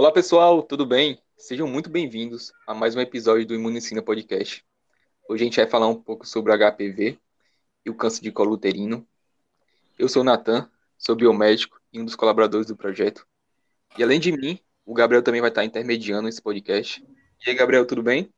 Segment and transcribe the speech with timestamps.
[0.00, 1.18] Olá pessoal, tudo bem?
[1.36, 4.64] Sejam muito bem-vindos a mais um episódio do Imunicina Podcast.
[5.28, 7.18] Hoje a gente vai falar um pouco sobre HPV
[7.84, 9.06] e o câncer de colo uterino.
[9.98, 13.26] Eu sou o Natan, sou biomédico e um dos colaboradores do projeto.
[13.98, 17.06] E além de mim, o Gabriel também vai estar intermediando esse podcast.
[17.46, 18.32] E aí, Gabriel, tudo bem?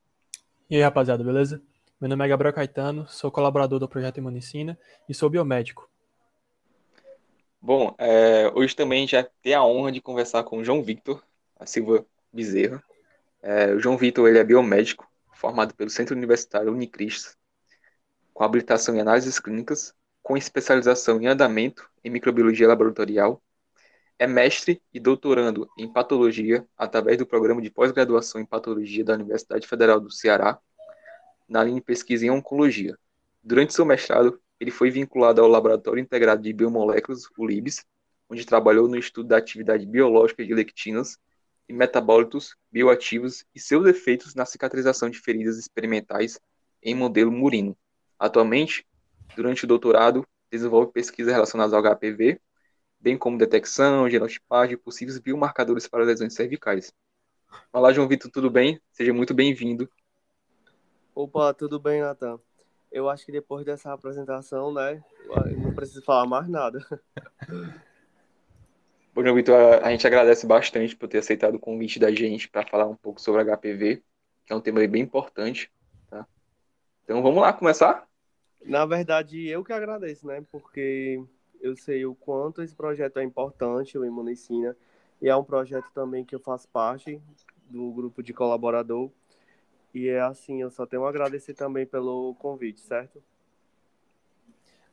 [0.68, 1.62] E aí, rapaziada, beleza?
[2.00, 4.76] Meu nome é Gabriel Caetano, sou colaborador do projeto Imunicina
[5.08, 5.88] e sou biomédico.
[7.60, 11.22] Bom, é, hoje também vai ter a honra de conversar com o João Victor,
[11.62, 12.82] a Silva Bezerra.
[13.40, 17.36] É, o João Vitor ele é biomédico, formado pelo Centro Universitário Unicristos,
[18.34, 23.42] com habilitação em análises clínicas, com especialização em andamento em microbiologia laboratorial.
[24.18, 29.66] É mestre e doutorando em patologia através do programa de pós-graduação em patologia da Universidade
[29.66, 30.58] Federal do Ceará,
[31.48, 32.96] na linha de pesquisa em oncologia.
[33.42, 37.84] Durante seu mestrado, ele foi vinculado ao Laboratório Integrado de Biomoléculas, o LIBS,
[38.30, 41.18] onde trabalhou no estudo da atividade biológica de lectinas
[41.72, 46.38] e metabólitos bioativos e seus efeitos na cicatrização de feridas experimentais
[46.82, 47.74] em modelo murino.
[48.18, 48.86] Atualmente,
[49.34, 52.38] durante o doutorado, desenvolve pesquisas relacionadas ao HPV,
[53.00, 56.92] bem como detecção, genotipagem e possíveis biomarcadores para lesões cervicais.
[57.72, 58.78] Olá, João Vitor, tudo bem?
[58.92, 59.88] Seja muito bem-vindo.
[61.14, 62.38] Opa, tudo bem, Natan?
[62.90, 65.02] Eu acho que depois dessa apresentação, né,
[65.56, 66.84] não preciso falar mais nada.
[69.22, 72.66] João Vitor, a, a gente agradece bastante por ter aceitado o convite da gente para
[72.66, 74.02] falar um pouco sobre HPV,
[74.44, 75.70] que é um tema bem importante.
[76.08, 76.26] Tá?
[77.04, 78.06] Então vamos lá começar?
[78.64, 80.44] Na verdade, eu que agradeço, né?
[80.50, 81.22] Porque
[81.60, 84.76] eu sei o quanto esse projeto é importante, o Imunicina,
[85.20, 87.20] e é um projeto também que eu faço parte
[87.70, 89.10] do grupo de colaborador.
[89.94, 93.22] E é assim, eu só tenho a agradecer também pelo convite, certo?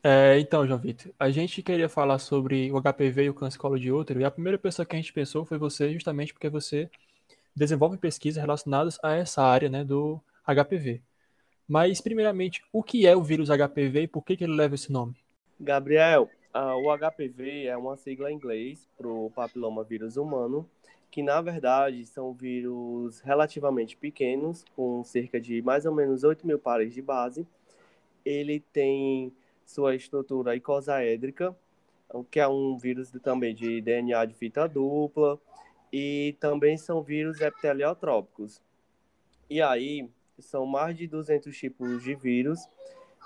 [0.01, 3.77] É, então, João Vitor, a gente queria falar sobre o HPV e o câncer colo
[3.77, 6.89] de útero, e a primeira pessoa que a gente pensou foi você, justamente porque você
[7.53, 11.01] desenvolve pesquisas relacionadas a essa área né, do HPV.
[11.67, 14.91] Mas, primeiramente, o que é o vírus HPV e por que, que ele leva esse
[14.91, 15.15] nome?
[15.59, 20.67] Gabriel, uh, o HPV é uma sigla em inglês para o papiloma vírus humano,
[21.11, 26.57] que na verdade são vírus relativamente pequenos, com cerca de mais ou menos 8 mil
[26.57, 27.45] pares de base.
[28.23, 29.31] Ele tem
[29.69, 31.55] sua estrutura icosaédrica,
[32.31, 35.39] que é um vírus também de DNA de fita dupla,
[35.93, 38.63] e também são vírus epiteliotrópicos.
[39.47, 40.09] E aí,
[40.39, 42.67] são mais de 200 tipos de vírus,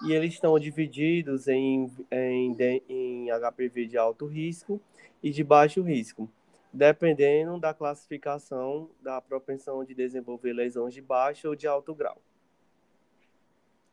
[0.06, 2.58] e eles estão divididos em, em,
[2.90, 4.82] em HPV de alto risco
[5.22, 6.30] e de baixo risco,
[6.74, 12.22] dependendo da classificação da propensão de desenvolver lesões de baixo ou de alto grau.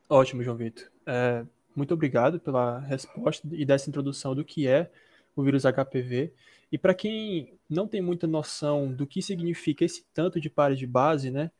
[0.08, 0.90] Ótimo, João Vitor.
[1.06, 1.44] É,
[1.74, 4.90] muito obrigado pela resposta e dessa introdução do que é
[5.34, 6.32] o vírus HPV.
[6.72, 10.86] E para quem não tem muita noção do que significa esse tanto de pares de
[10.86, 11.50] base, né?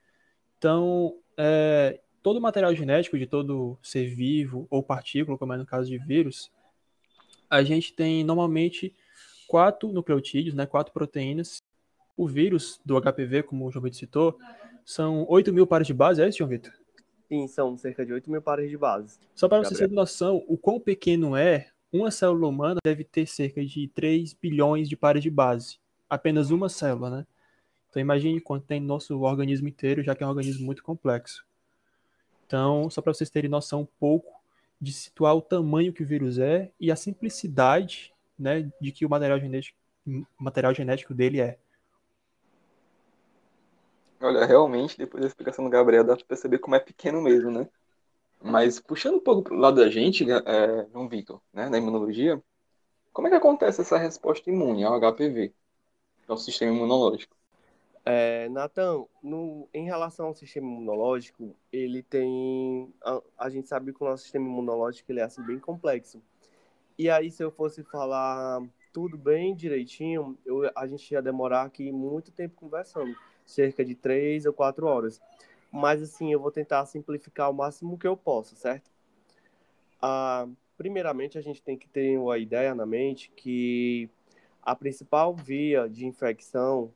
[0.59, 5.67] Então, é, todo o material genético de todo ser vivo ou partícula, como é no
[5.67, 6.51] caso de vírus,
[7.49, 8.95] a gente tem normalmente
[9.49, 11.63] quatro nucleotídeos, né, quatro proteínas.
[12.17, 14.39] O vírus do HPV, como o João Vitor citou,
[14.85, 16.73] são 8 mil pares de base, é isso, João Vitor?
[17.31, 19.21] Sim, são cerca de 8 mil pares de base.
[19.37, 23.65] Só para você ter noção, o quão pequeno é, uma célula humana deve ter cerca
[23.65, 25.79] de 3 bilhões de pares de base.
[26.09, 27.27] Apenas uma célula, né?
[27.89, 31.47] Então imagine quanto tem no nosso organismo inteiro, já que é um organismo muito complexo.
[32.47, 34.41] Então, só para vocês terem noção um pouco
[34.81, 39.09] de situar o tamanho que o vírus é e a simplicidade né, de que o
[39.09, 39.79] material genético,
[40.37, 41.59] material genético dele é.
[44.21, 47.67] Olha, realmente, depois da explicação do Gabriel, dá pra perceber como é pequeno mesmo, né?
[48.43, 52.43] Mas puxando um pouco pro lado da gente, é, João Vitor, né, na imunologia,
[53.13, 55.53] como é que acontece essa resposta imune ao HPV,
[56.29, 57.35] ao sistema imunológico?
[58.05, 59.05] É, Natan,
[59.75, 62.93] em relação ao sistema imunológico, ele tem.
[63.03, 66.23] A, a, gente sabe que o nosso sistema imunológico ele é assim, bem complexo.
[66.99, 71.93] E aí, se eu fosse falar tudo bem direitinho, eu, a gente ia demorar aqui
[71.93, 73.15] muito tempo conversando
[73.51, 75.21] cerca de três ou quatro horas.
[75.71, 78.91] Mas assim, eu vou tentar simplificar o máximo que eu posso, certo?
[80.01, 84.09] Ah, primeiramente, a gente tem que ter uma ideia na mente que
[84.63, 86.93] a principal via de infecção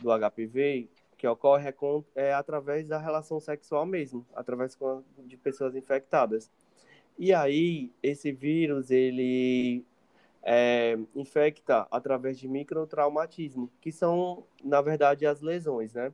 [0.00, 1.74] do HPV que ocorre é,
[2.16, 4.76] é através da relação sexual mesmo, através
[5.18, 6.50] de pessoas infectadas.
[7.18, 9.84] E aí, esse vírus, ele
[10.44, 16.12] é, infecta através de microtraumatismo, que são, na verdade, as lesões, né?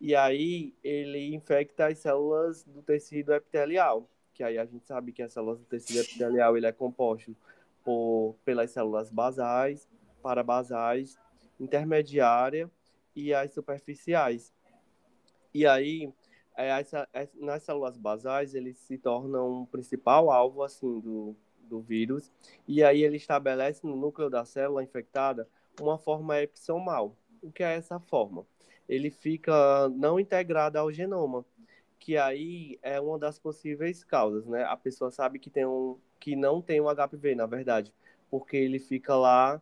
[0.00, 5.22] E aí ele infecta as células do tecido epitelial, que aí a gente sabe que
[5.22, 7.34] as células do tecido epitelial ele é composto
[7.82, 9.88] por, pelas células basais,
[10.22, 11.18] parabasais,
[11.58, 12.70] intermediária
[13.16, 14.54] e as superficiais.
[15.52, 16.12] E aí,
[16.56, 21.34] é, essa, nas células basais, eles se tornam o principal alvo assim do,
[21.66, 22.32] do vírus,
[22.66, 25.48] e aí ele estabelece no núcleo da célula infectada
[25.80, 27.16] uma forma episomal.
[27.42, 28.46] O que é essa forma?
[28.88, 31.44] Ele fica não integrado ao genoma,
[31.98, 34.64] que aí é uma das possíveis causas, né?
[34.64, 37.92] A pessoa sabe que tem um que não tem um HPV, na verdade,
[38.30, 39.60] porque ele fica lá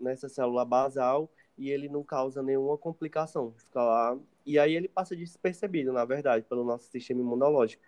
[0.00, 5.14] nessa célula basal e ele não causa nenhuma complicação, fica lá e aí ele passa
[5.14, 7.82] despercebido, na verdade, pelo nosso sistema imunológico.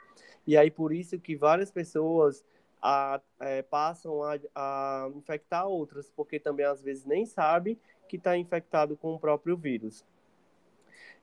[0.46, 2.44] E aí por isso que várias pessoas
[2.86, 8.36] a, é, passam a, a infectar outras, porque também às vezes nem sabe que está
[8.36, 10.04] infectado com o próprio vírus.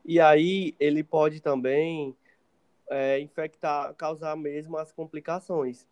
[0.03, 2.17] E aí ele pode também
[2.89, 5.87] é, infectar, causar mesmo as complicações.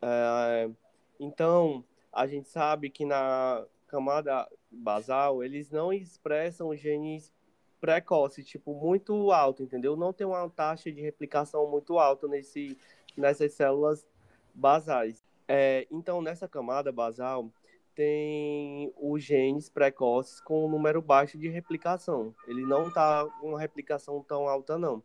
[0.00, 0.70] É,
[1.18, 7.32] então, a gente sabe que na camada basal, eles não expressam genes
[7.80, 9.96] precoces, tipo, muito alto, entendeu?
[9.96, 12.78] Não tem uma taxa de replicação muito alta nesse,
[13.16, 14.06] nessas células
[14.54, 15.24] basais.
[15.48, 17.50] É, então, nessa camada basal,
[17.94, 22.34] tem os genes precoces com um número baixo de replicação.
[22.46, 25.02] Ele não está com uma replicação tão alta, não.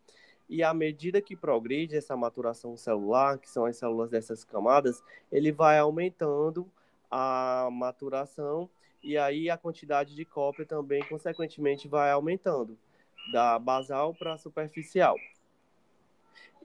[0.50, 5.52] E à medida que progride essa maturação celular, que são as células dessas camadas, ele
[5.52, 6.70] vai aumentando
[7.12, 8.70] a maturação
[9.04, 12.78] e aí a quantidade de cópia também, consequentemente, vai aumentando,
[13.32, 15.16] da basal para superficial.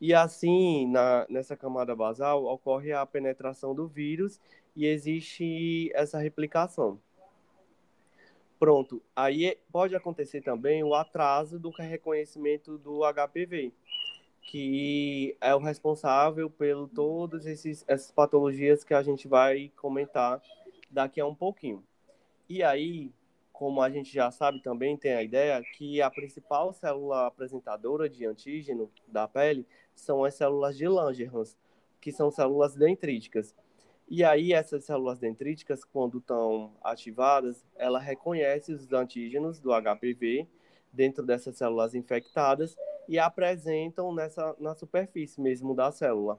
[0.02, 4.40] E assim, na, nessa camada basal, ocorre a penetração do vírus
[4.74, 6.98] e existe essa replicação.
[8.58, 13.72] Pronto, aí pode acontecer também o atraso do reconhecimento do HPV,
[14.40, 20.42] que é o responsável pelo todas esses, essas patologias que a gente vai comentar
[20.90, 21.80] daqui a um pouquinho.
[22.48, 23.12] E aí,
[23.52, 28.26] como a gente já sabe também, tem a ideia que a principal célula apresentadora de
[28.26, 31.56] antígeno da pele são as células de Langerhans,
[32.00, 33.54] que são células dendríticas.
[34.08, 40.46] E aí essas células dendríticas, quando estão ativadas, ela reconhece os antígenos do HPV
[40.92, 42.76] dentro dessas células infectadas
[43.08, 46.38] e apresentam nessa na superfície mesmo da célula.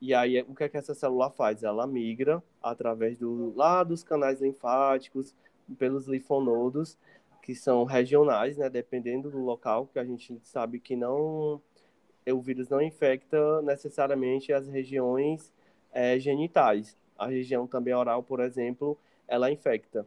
[0.00, 1.64] E aí o que é que essa célula faz?
[1.64, 5.34] Ela migra através do lá dos canais linfáticos,
[5.76, 6.96] pelos linfonodos,
[7.42, 11.60] que são regionais, né, dependendo do local, que a gente sabe que não
[12.32, 15.52] o vírus não infecta necessariamente as regiões
[15.92, 16.96] é, genitais.
[17.16, 20.06] A região também oral, por exemplo, ela infecta.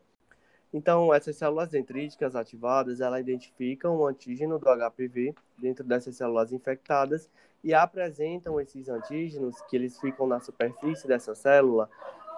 [0.73, 7.29] Então, essas células dendríticas ativadas, ela identificam o antígeno do HPV dentro dessas células infectadas
[7.63, 11.89] e apresentam esses antígenos, que eles ficam na superfície dessa célula,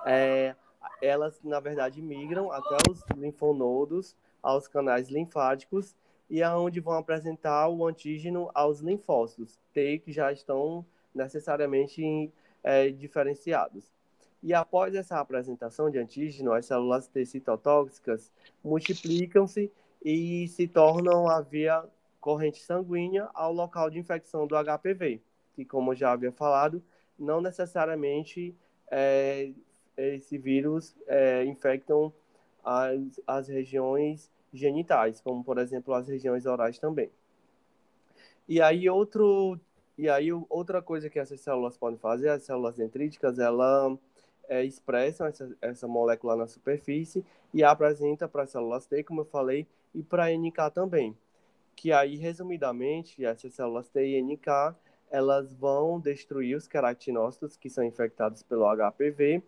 [0.05, 0.55] é,
[1.01, 5.95] elas, na verdade, migram até os linfonodos, aos canais linfáticos
[6.33, 10.83] e aonde vão apresentar o antígeno aos linfócitos T que já estão
[11.13, 12.33] necessariamente
[12.63, 13.93] é, diferenciados.
[14.41, 18.31] E após essa apresentação de antígeno, as células T citotóxicas
[18.63, 19.71] multiplicam-se
[20.03, 21.83] e se tornam a via
[22.19, 25.21] corrente sanguínea ao local de infecção do HPV,
[25.53, 26.81] que, como já havia falado,
[27.17, 28.55] não necessariamente
[28.89, 29.51] é,
[29.95, 32.11] esse vírus é, infectam
[32.63, 37.09] as, as regiões genitais, como por exemplo as regiões orais também.
[38.47, 39.59] E aí outro
[39.97, 43.97] e aí outra coisa que essas células podem fazer, as células dendríticas, ela
[44.47, 49.25] é, expressam essa, essa molécula na superfície e apresenta para as células T, como eu
[49.25, 51.17] falei, e para NK também.
[51.75, 54.75] Que aí, resumidamente, essas células T e NK,
[55.09, 59.43] elas vão destruir os queratinócitos que são infectados pelo HPV.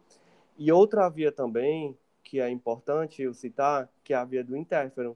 [0.58, 5.16] E outra via também que é importante eu citar, que é a via do interferon,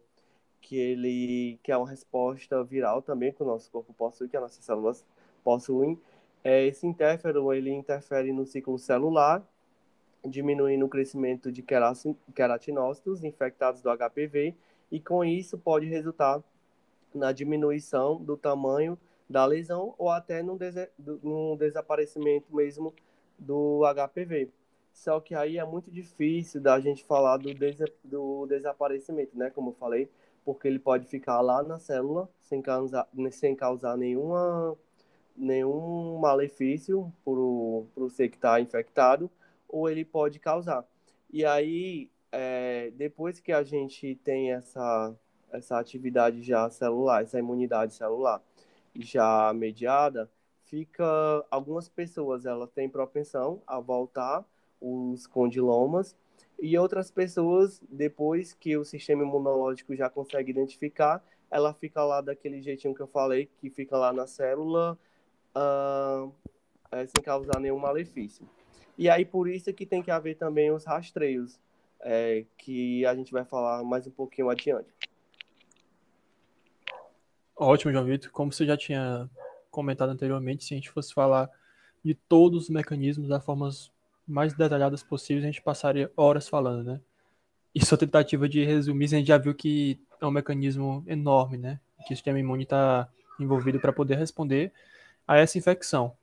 [0.61, 4.43] que ele que é uma resposta viral também que o nosso corpo possui, que as
[4.43, 5.03] nossas células
[5.43, 5.99] possuem.
[6.43, 9.43] É, esse interferon ele interfere no ciclo celular,
[10.23, 11.65] diminuindo o crescimento de
[12.35, 14.53] queratinócitos infectados do HPV,
[14.91, 16.43] e com isso pode resultar
[17.13, 18.97] na diminuição do tamanho
[19.27, 20.75] da lesão ou até no, des
[21.23, 22.93] no desaparecimento mesmo
[23.37, 24.49] do HPV.
[24.99, 29.49] Só que aí é muito difícil da gente falar do, des do desaparecimento, né?
[29.49, 30.09] Como eu falei,
[30.43, 34.77] porque ele pode ficar lá na célula sem causar, sem causar nenhuma,
[35.37, 39.31] nenhum malefício para o ser que está infectado,
[39.69, 40.85] ou ele pode causar.
[41.31, 45.15] E aí, é, depois que a gente tem essa,
[45.49, 48.43] essa atividade já celular, essa imunidade celular
[48.95, 50.29] já mediada,
[50.65, 51.05] fica
[51.49, 54.45] algumas pessoas elas têm propensão a voltar
[54.81, 56.15] os condilomas
[56.61, 62.61] E outras pessoas, depois que o sistema imunológico já consegue identificar, ela fica lá daquele
[62.61, 64.97] jeitinho que eu falei, que fica lá na célula,
[65.55, 66.31] uh,
[66.91, 68.47] sem causar nenhum malefício.
[68.97, 71.57] E aí, por isso que tem que haver também os rastreios,
[72.01, 74.89] é, que a gente vai falar mais um pouquinho adiante.
[77.55, 78.31] Ótimo, João Vitor.
[78.31, 79.29] Como você já tinha
[79.71, 81.49] comentado anteriormente, se a gente fosse falar
[82.03, 83.91] de todos os mecanismos das formas
[84.29, 87.01] mais detalhadas possíveis, a gente passaria horas falando, né?
[87.73, 91.79] E sua tentativa de resumir, a gente já viu que é um mecanismo enorme, né?
[92.07, 93.09] Que o sistema imune está
[93.39, 94.71] envolvido para poder responder
[95.27, 96.15] a essa infecção.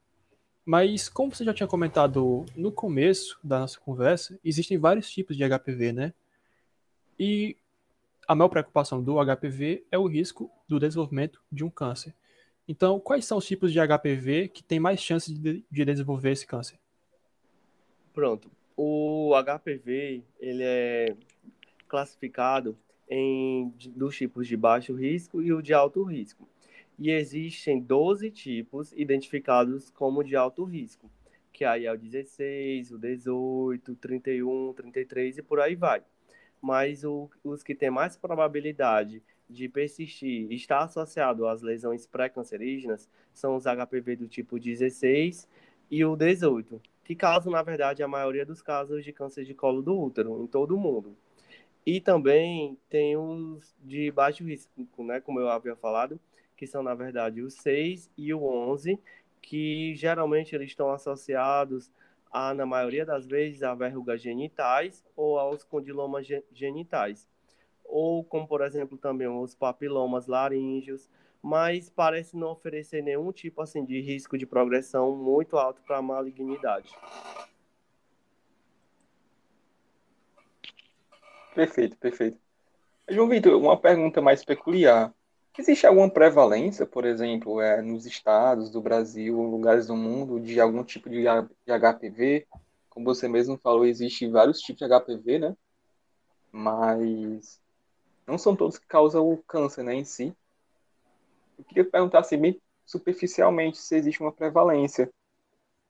[0.65, 5.45] Mas, como você já tinha comentado no começo da nossa conversa, existem vários tipos de
[5.49, 6.13] HPV, né?
[7.19, 7.57] E
[8.27, 12.15] a maior preocupação do HPV é o risco do desenvolvimento de um câncer.
[12.69, 16.47] Então, quais são os tipos de HPV que têm mais chances de, de desenvolver esse
[16.47, 16.79] câncer?
[18.17, 18.51] Pronto.
[18.75, 21.15] O HPV, ele é
[21.87, 22.75] classificado
[23.11, 26.49] em dos tipos de baixo risco e o de alto risco.
[26.99, 31.11] E existem 12 tipos identificados como de alto risco,
[31.53, 36.03] que aí é o 16, o 18, 31, 33 e por aí vai.
[36.59, 43.11] Mas o, os que têm mais probabilidade de persistir e estar associado às lesões pré-cancerígenas
[43.35, 45.47] são os HPV do tipo 16
[45.91, 49.81] e o 18, que causam, na verdade, a maioria dos casos de câncer de colo
[49.81, 51.17] do útero em todo o mundo.
[51.87, 54.73] E também tem os de baixo risco,
[55.05, 56.19] né, como eu havia falado,
[56.57, 58.99] que são, na verdade, o 6 e o 11,
[59.41, 61.93] que geralmente eles estão associados
[62.33, 67.29] a, na maioria das vezes, a verrugas genitais ou aos condilomas genitais.
[67.85, 71.09] Ou como, por exemplo, também os papilomas laríngeos,
[71.47, 76.03] mas parece não oferecer nenhum tipo assim de risco de progressão muito alto para a
[76.03, 76.93] malignidade.
[81.55, 82.37] Perfeito, perfeito.
[83.09, 85.15] João Vitor, uma pergunta mais peculiar.
[85.57, 90.83] Existe alguma prevalência, por exemplo, é, nos estados do Brasil, lugares do mundo, de algum
[90.83, 92.45] tipo de, de HPV?
[92.91, 95.57] Como você mesmo falou, existem vários tipos de HPV, né?
[96.51, 97.61] Mas
[98.27, 100.37] não são todos que causam o câncer, né, em si.
[101.59, 105.11] Eu queria perguntar, assim, bem superficialmente, se existe uma prevalência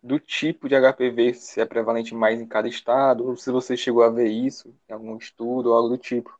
[0.02, 4.02] do tipo de HPV, se é prevalente mais em cada estado, ou se você chegou
[4.02, 6.38] a ver isso em algum estudo ou algo do tipo.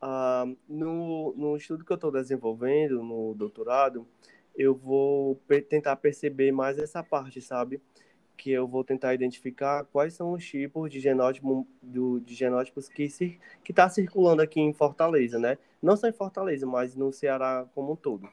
[0.00, 4.06] Ah, no, no estudo que eu estou desenvolvendo, no doutorado,
[4.54, 7.80] eu vou tentar perceber mais essa parte, sabe?
[8.36, 13.08] Que eu vou tentar identificar quais são os tipos de genótipo do, de genótipos que
[13.08, 15.58] se, que está circulando aqui em Fortaleza, né?
[15.82, 18.28] Não só em Fortaleza, mas no Ceará como um todo.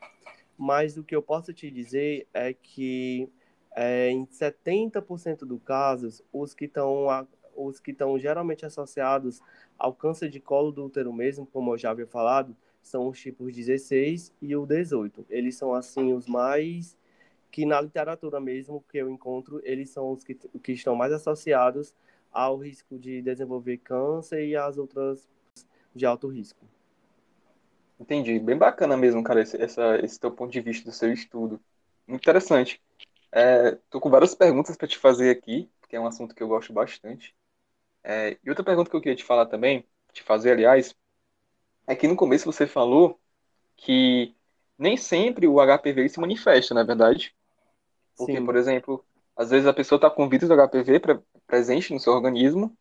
[0.58, 3.30] Mas o que eu posso te dizer é que
[3.76, 7.08] é, em 70% dos casos, os que estão
[7.56, 9.40] os que estão geralmente associados
[9.78, 13.56] ao câncer de colo do útero mesmo, como eu já havia falado, são os tipos
[13.56, 15.26] 16 e o 18.
[15.30, 16.98] Eles são assim os mais
[17.54, 21.94] que na literatura mesmo que eu encontro, eles são os que, que estão mais associados
[22.32, 25.30] ao risco de desenvolver câncer e as outras
[25.94, 26.66] de alto risco.
[28.00, 28.40] Entendi.
[28.40, 31.62] Bem bacana mesmo, cara, esse, essa, esse teu ponto de vista do seu estudo.
[32.08, 32.82] Muito interessante.
[33.32, 36.48] É, tô com várias perguntas para te fazer aqui, porque é um assunto que eu
[36.48, 37.36] gosto bastante.
[38.04, 40.96] É, e outra pergunta que eu queria te falar também, te fazer, aliás,
[41.86, 43.22] é que no começo você falou
[43.78, 44.36] que
[44.76, 47.36] nem sempre o HPV se manifesta, não é verdade?
[48.18, 48.46] Porque, Sim.
[48.46, 49.04] por exemplo,
[49.36, 52.76] às vezes a pessoa está com vírus do HPV pre presente no seu organismo,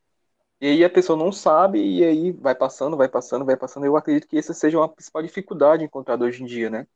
[0.61, 3.85] e aí a pessoa não sabe, e aí vai passando, vai passando, vai passando.
[3.85, 6.87] Eu acredito que essa seja uma principal dificuldade encontrada hoje em dia, né?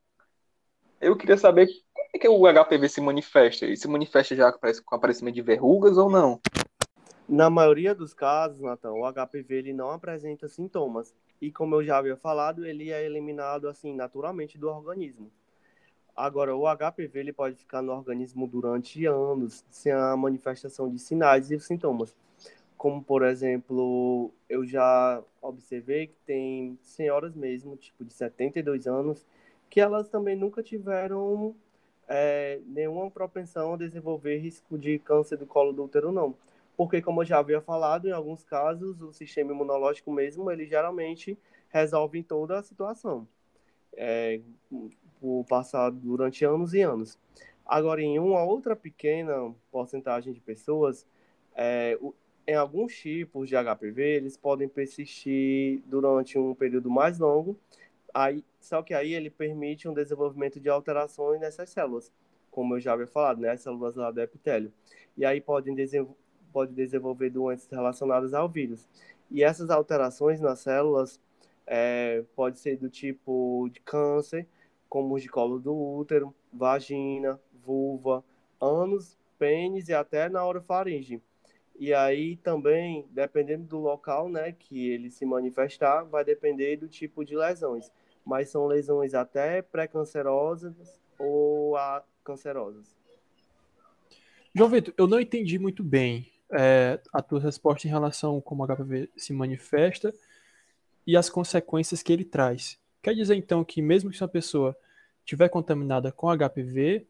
[1.01, 1.69] Eu queria saber
[2.15, 3.67] é que o HPV se manifesta?
[3.67, 6.41] Ele se manifesta já com aparecimento de verrugas ou não?
[7.29, 11.15] Na maioria dos casos, Nathan, o HPV ele não apresenta sintomas.
[11.41, 15.31] E como eu já havia falado, ele é eliminado assim naturalmente do organismo.
[16.17, 21.51] Agora, o HPV ele pode ficar no organismo durante anos sem a manifestação de sinais
[21.51, 22.17] e sintomas.
[22.79, 29.27] Como, por exemplo, eu já observei que tem senhoras mesmo, tipo de 72 anos,
[29.69, 31.55] que elas também nunca tiveram
[32.09, 36.35] é, nenhuma propensão a desenvolver risco de câncer do colo do útero, não.
[36.77, 41.39] Porque, como eu já havia falado, em alguns casos, o sistema imunológico mesmo, ele geralmente
[41.69, 43.27] resolve toda a situação.
[43.95, 44.41] É,
[45.21, 47.19] por passar durante anos e anos.
[47.65, 51.07] Agora, em uma outra pequena porcentagem de pessoas,
[51.55, 51.99] é,
[52.47, 57.59] em alguns tipos de HPV, eles podem persistir durante um período mais longo
[58.17, 62.11] Aí, só que aí ele permite um desenvolvimento de alterações nessas células,
[62.51, 63.51] como eu já havia falado, né?
[63.51, 64.73] As células lá do epitélio.
[65.19, 65.77] E aí podem,
[66.51, 68.89] pode desenvolver doenças relacionadas ao vírus.
[69.31, 71.21] E essas alterações nas células
[71.67, 74.49] é, pode ser do tipo de câncer,
[74.89, 78.25] como os de colo do útero, vagina, vulva,
[78.61, 81.21] ânus, pênis e até na orofaringe.
[81.79, 87.25] E aí também, dependendo do local, né, que ele se manifestar, vai depender do tipo
[87.25, 87.91] de lesões.
[88.25, 92.97] Mas são lesões até pré-cancerosas ou a cancerosas.
[94.55, 98.65] João Vitor, eu não entendi muito bem é, a tua resposta em relação a como
[98.65, 100.15] o HPV se manifesta
[101.07, 102.79] e as consequências que ele traz.
[103.07, 104.77] Quer dizer então que mesmo que uma pessoa
[105.25, 107.07] tiver contaminada com HPV,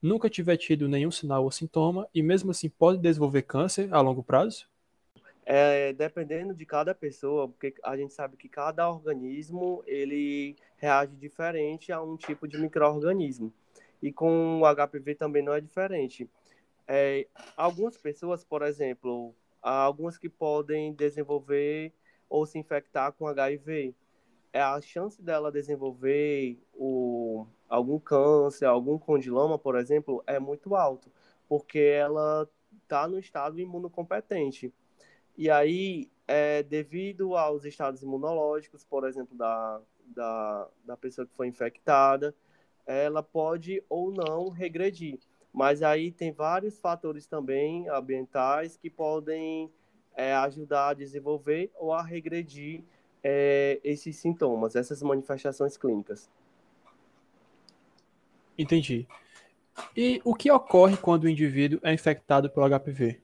[0.00, 4.22] nunca tiver tido nenhum sinal ou sintoma e mesmo assim pode desenvolver câncer a longo
[4.22, 4.68] prazo?
[5.44, 11.90] É, dependendo de cada pessoa, porque a gente sabe que cada organismo ele reage diferente
[11.90, 13.52] a um tipo de microorganismo.
[14.00, 16.30] E com o HPV também não é diferente.
[16.86, 21.92] É, algumas pessoas, por exemplo, há algumas que podem desenvolver
[22.30, 23.92] ou se infectar com HIV.
[24.52, 31.10] É a chance dela desenvolver o, algum câncer, algum condiloma, por exemplo, é muito alto,
[31.48, 32.48] porque ela
[32.82, 34.72] está no estado imunocompetente.
[35.36, 41.48] E aí, é, devido aos estados imunológicos, por exemplo, da, da, da pessoa que foi
[41.48, 42.34] infectada,
[42.86, 45.18] ela pode ou não regredir.
[45.52, 49.70] Mas aí tem vários fatores também ambientais que podem
[50.14, 52.84] é, ajudar a desenvolver ou a regredir
[53.22, 56.30] é, esses sintomas, essas manifestações clínicas.
[58.58, 59.06] Entendi.
[59.96, 63.20] E o que ocorre quando o indivíduo é infectado pelo HPV?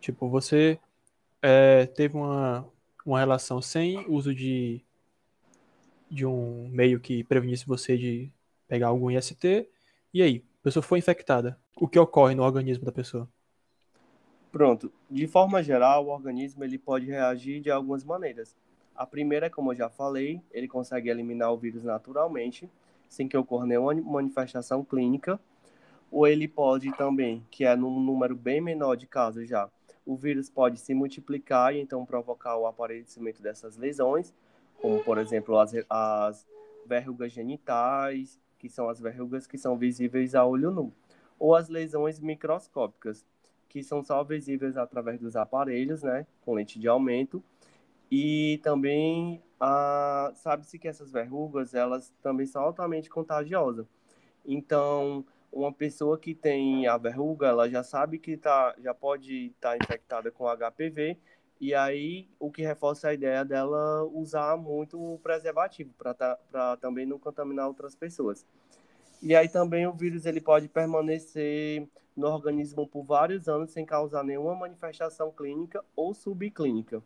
[0.00, 0.78] Tipo, você
[1.42, 2.66] é, teve uma,
[3.04, 4.82] uma relação sem uso de,
[6.10, 8.32] de um meio que prevenisse você de
[8.66, 9.68] pegar algum IST,
[10.12, 11.58] e aí, a pessoa foi infectada.
[11.76, 13.28] O que ocorre no organismo da pessoa?
[14.50, 14.92] Pronto.
[15.08, 18.56] De forma geral, o organismo ele pode reagir de algumas maneiras.
[19.00, 22.68] A primeira, como eu já falei, ele consegue eliminar o vírus naturalmente
[23.08, 25.40] sem que ocorra nenhuma manifestação clínica,
[26.12, 29.70] ou ele pode também, que é num número bem menor de casos já,
[30.04, 34.34] o vírus pode se multiplicar e então provocar o aparecimento dessas lesões,
[34.82, 36.46] como por exemplo as, as
[36.84, 40.92] verrugas genitais, que são as verrugas que são visíveis a olho nu,
[41.38, 43.24] ou as lesões microscópicas,
[43.66, 47.42] que são só visíveis através dos aparelhos, né, com lente de aumento,
[48.10, 53.86] e também ah, sabe-se que essas verrugas, elas também são altamente contagiosas.
[54.44, 59.76] Então, uma pessoa que tem a verruga, ela já sabe que tá, já pode estar
[59.76, 61.18] tá infectada com HPV,
[61.60, 66.38] e aí o que reforça a ideia dela usar muito o preservativo para tá,
[66.80, 68.46] também não contaminar outras pessoas.
[69.22, 74.24] E aí também o vírus ele pode permanecer no organismo por vários anos sem causar
[74.24, 77.02] nenhuma manifestação clínica ou subclínica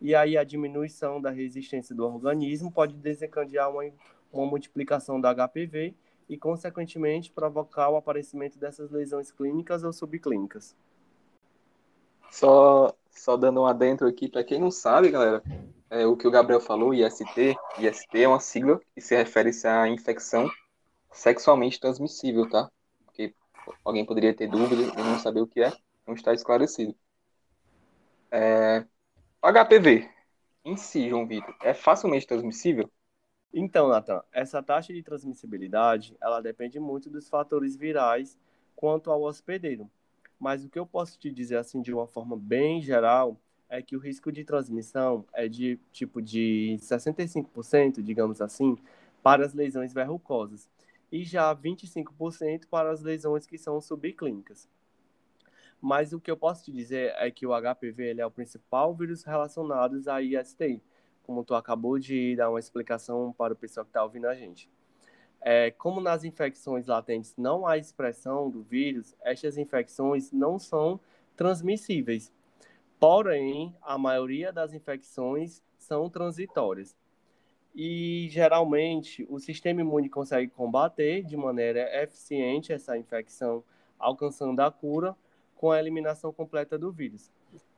[0.00, 3.84] e aí a diminuição da resistência do organismo pode desencadear uma,
[4.32, 5.94] uma multiplicação da HPV
[6.28, 10.76] e, consequentemente, provocar o aparecimento dessas lesões clínicas ou subclínicas.
[12.30, 15.42] Só, só dando um adentro aqui, para quem não sabe, galera,
[15.90, 19.88] é, o que o Gabriel falou, IST, IST é uma sigla que se refere à
[19.88, 20.48] infecção
[21.10, 22.70] sexualmente transmissível, tá?
[23.04, 23.34] Porque
[23.84, 25.72] alguém poderia ter dúvida e não saber o que é,
[26.06, 26.94] não está esclarecido.
[28.30, 28.84] É,
[29.42, 30.08] HPV
[30.64, 32.90] em si, João Vitor, é facilmente transmissível?
[33.52, 38.38] Então, Nathan, essa taxa de transmissibilidade, ela depende muito dos fatores virais
[38.76, 39.90] quanto ao hospedeiro.
[40.38, 43.36] Mas o que eu posso te dizer assim de uma forma bem geral
[43.68, 48.76] é que o risco de transmissão é de tipo de 65%, digamos assim,
[49.22, 50.68] para as lesões verrucosas
[51.10, 54.68] e já 25% para as lesões que são subclínicas.
[55.80, 58.94] Mas o que eu posso te dizer é que o HPV ele é o principal
[58.94, 60.82] vírus relacionado a IST,
[61.22, 64.70] como tu acabou de dar uma explicação para o pessoal que está ouvindo a gente.
[65.40, 71.00] É, como nas infecções latentes não há expressão do vírus, estas infecções não são
[71.34, 72.30] transmissíveis.
[72.98, 76.94] Porém, a maioria das infecções são transitórias.
[77.74, 83.64] E geralmente o sistema imune consegue combater de maneira eficiente essa infecção,
[83.98, 85.16] alcançando a cura
[85.60, 87.30] com a eliminação completa do vírus.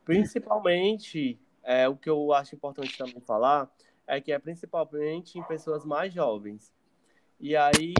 [0.05, 3.69] Principalmente, é, o que eu acho importante também falar
[4.07, 6.73] é que é principalmente em pessoas mais jovens.
[7.37, 7.93] E aí,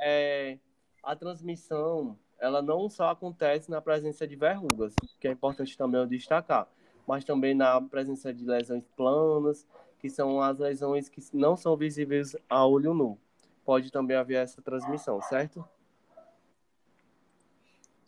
[0.00, 0.56] é,
[1.02, 6.06] a transmissão, ela não só acontece na presença de verrugas, que é importante também eu
[6.06, 6.66] destacar,
[7.06, 9.66] mas também na presença de lesões planas,
[9.98, 13.18] que são as lesões que não são visíveis a olho nu.
[13.66, 15.62] Pode também haver essa transmissão, certo?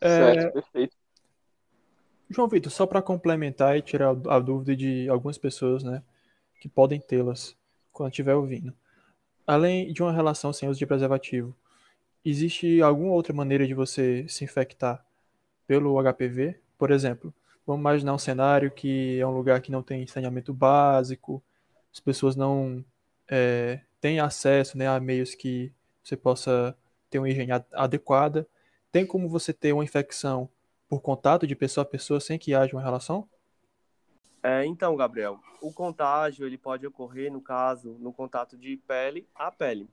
[0.00, 0.08] É...
[0.08, 0.97] Certo, perfeito.
[2.30, 6.02] João Vitor, só para complementar e tirar a dúvida de algumas pessoas, né,
[6.60, 7.56] que podem tê-las
[7.92, 8.74] quando estiver ouvindo.
[9.46, 11.56] Além de uma relação sem uso de preservativo,
[12.24, 15.02] existe alguma outra maneira de você se infectar
[15.66, 16.60] pelo HPV?
[16.76, 17.32] Por exemplo,
[17.66, 21.42] vamos imaginar um cenário que é um lugar que não tem saneamento básico,
[21.92, 22.84] as pessoas não
[23.26, 26.76] é, têm acesso né, a meios que você possa
[27.08, 28.46] ter uma higiene adequada.
[28.92, 30.48] Tem como você ter uma infecção
[30.88, 33.28] por contato de pessoa a pessoa sem que haja uma relação?
[34.42, 39.50] É, então, Gabriel, o contágio ele pode ocorrer, no caso, no contato de pele a
[39.50, 39.88] pele.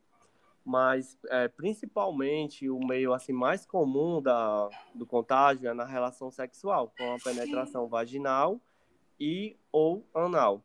[0.64, 6.92] Mas, é, principalmente, o meio assim mais comum da, do contágio é na relação sexual,
[6.98, 8.60] com a penetração vaginal
[9.20, 10.64] e ou anal.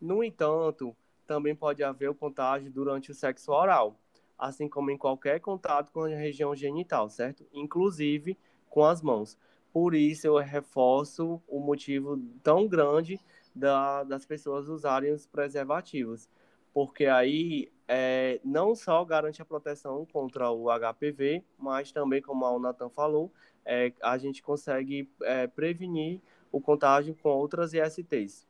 [0.00, 3.96] No entanto, também pode haver o contágio durante o sexo oral,
[4.38, 7.44] assim como em qualquer contato com a região genital, certo?
[7.52, 8.38] Inclusive
[8.68, 9.36] com as mãos.
[9.72, 13.20] Por isso eu reforço o motivo tão grande
[13.54, 16.28] da, das pessoas usarem os preservativos,
[16.72, 22.58] porque aí é, não só garante a proteção contra o HPV, mas também, como o
[22.58, 23.32] Nathan falou,
[23.64, 26.20] é, a gente consegue é, prevenir
[26.52, 28.46] o contágio com outras ISTs.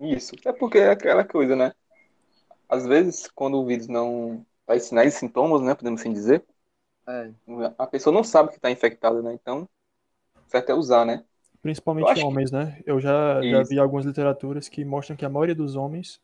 [0.00, 1.72] Isso, é porque é aquela coisa, né?
[2.68, 6.44] Às vezes, quando o vírus não faz sinais e sintomas, né, podemos assim dizer,
[7.08, 7.32] é.
[7.78, 9.32] A pessoa não sabe que está infectada, né?
[9.34, 9.68] Então,
[10.46, 11.24] certo é usar, né?
[11.62, 12.56] Principalmente homens, que...
[12.56, 12.80] né?
[12.86, 16.20] Eu já, já vi algumas literaturas que mostram que a maioria dos homens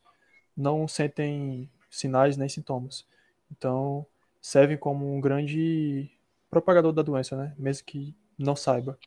[0.57, 3.07] não sentem sinais nem sintomas.
[3.51, 4.07] Então,
[4.41, 6.11] servem como um grande
[6.51, 7.55] propagador da doença, né?
[7.59, 8.99] Mesmo que não saiba.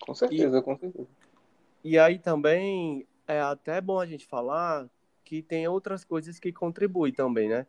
[0.00, 1.08] Com certeza, e, com certeza.
[1.82, 4.88] E aí também é até bom a gente falar
[5.24, 7.66] que tem outras coisas que contribuem também, né?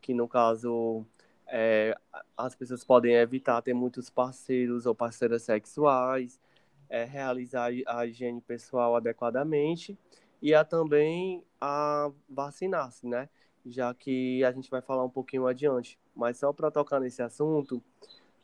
[0.00, 1.04] Que no caso
[1.50, 1.96] é,
[2.36, 6.40] as pessoas podem evitar ter muitos parceiros ou parceiras sexuais,
[6.88, 9.98] é, realizar a higiene pessoal adequadamente
[10.40, 13.28] e a também a vacinar-se, né?
[13.66, 15.98] Já que a gente vai falar um pouquinho adiante.
[16.14, 17.82] Mas só para tocar nesse assunto,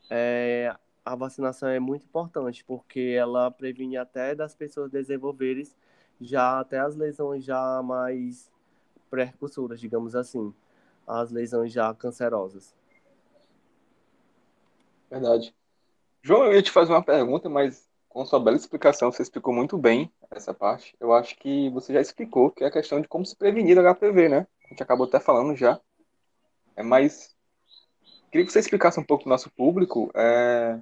[0.09, 5.63] é, a vacinação é muito importante porque ela previne até das pessoas desenvolverem
[6.19, 8.51] já até as lesões já mais
[9.09, 10.53] precursoras, digamos assim,
[11.07, 12.76] as lesões já cancerosas.
[15.09, 15.55] Verdade.
[16.21, 19.77] João, eu ia te fazer uma pergunta, mas com sua bela explicação, você explicou muito
[19.77, 20.95] bem essa parte.
[20.99, 23.81] Eu acho que você já explicou, que é a questão de como se prevenir do
[23.81, 24.47] HPV, né?
[24.65, 25.79] A gente acabou até falando já.
[26.75, 27.35] É, mas
[28.31, 30.79] queria que você explicasse um pouco para o nosso público é,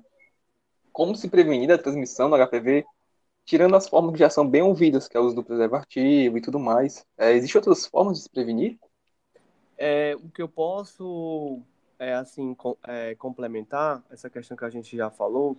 [0.92, 2.86] como se prevenir da transmissão do HPV,
[3.46, 6.42] tirando as formas que já são bem ouvidas, que é o uso do preservativo e
[6.42, 7.06] tudo mais.
[7.18, 8.80] É, Existem outras formas de se prevenir?
[9.78, 11.62] É, o que eu posso
[12.00, 15.58] é assim com, é, complementar essa questão que a gente já falou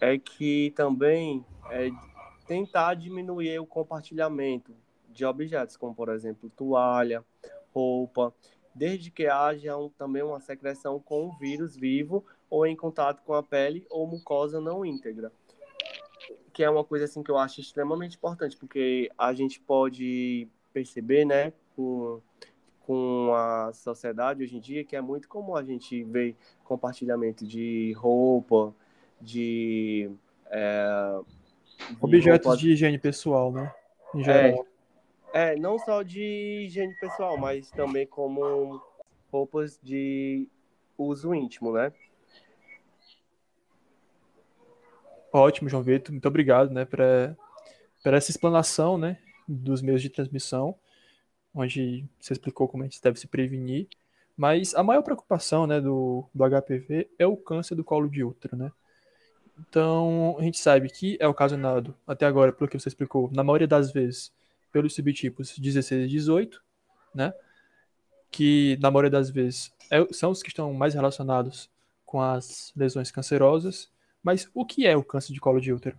[0.00, 1.90] é que também é
[2.46, 4.74] tentar diminuir o compartilhamento
[5.08, 7.24] de objetos, como por exemplo toalha,
[7.74, 8.34] roupa,
[8.74, 13.34] desde que haja um, também uma secreção com o vírus vivo ou em contato com
[13.34, 15.32] a pele ou mucosa não íntegra.
[16.52, 21.24] Que é uma coisa assim que eu acho extremamente importante, porque a gente pode perceber,
[21.24, 22.20] né, com
[22.92, 27.94] com a sociedade hoje em dia, que é muito comum a gente ver compartilhamento de
[27.96, 28.74] roupa,
[29.18, 30.10] de.
[30.50, 31.18] É,
[31.88, 32.60] de Objetos roupa...
[32.60, 33.72] de higiene pessoal, né?
[34.14, 34.66] Em geral.
[35.32, 38.82] É, é, não só de higiene pessoal, mas também como
[39.32, 40.46] roupas de
[40.98, 41.90] uso íntimo, né?
[45.32, 46.12] Ótimo, João Vitor.
[46.12, 47.34] Muito obrigado, né, para
[48.04, 49.16] essa explanação, né,
[49.48, 50.78] dos meios de transmissão
[51.54, 53.88] onde você explicou como a gente deve se prevenir.
[54.36, 58.56] Mas a maior preocupação né, do, do HPV é o câncer do colo de útero,
[58.56, 58.72] né?
[59.58, 63.68] Então, a gente sabe que é ocasionado, até agora, pelo que você explicou, na maioria
[63.68, 64.32] das vezes,
[64.72, 66.62] pelos subtipos 16 e 18,
[67.14, 67.34] né?
[68.30, 71.70] Que, na maioria das vezes, é, são os que estão mais relacionados
[72.06, 73.90] com as lesões cancerosas.
[74.22, 75.98] Mas o que é o câncer de colo de útero?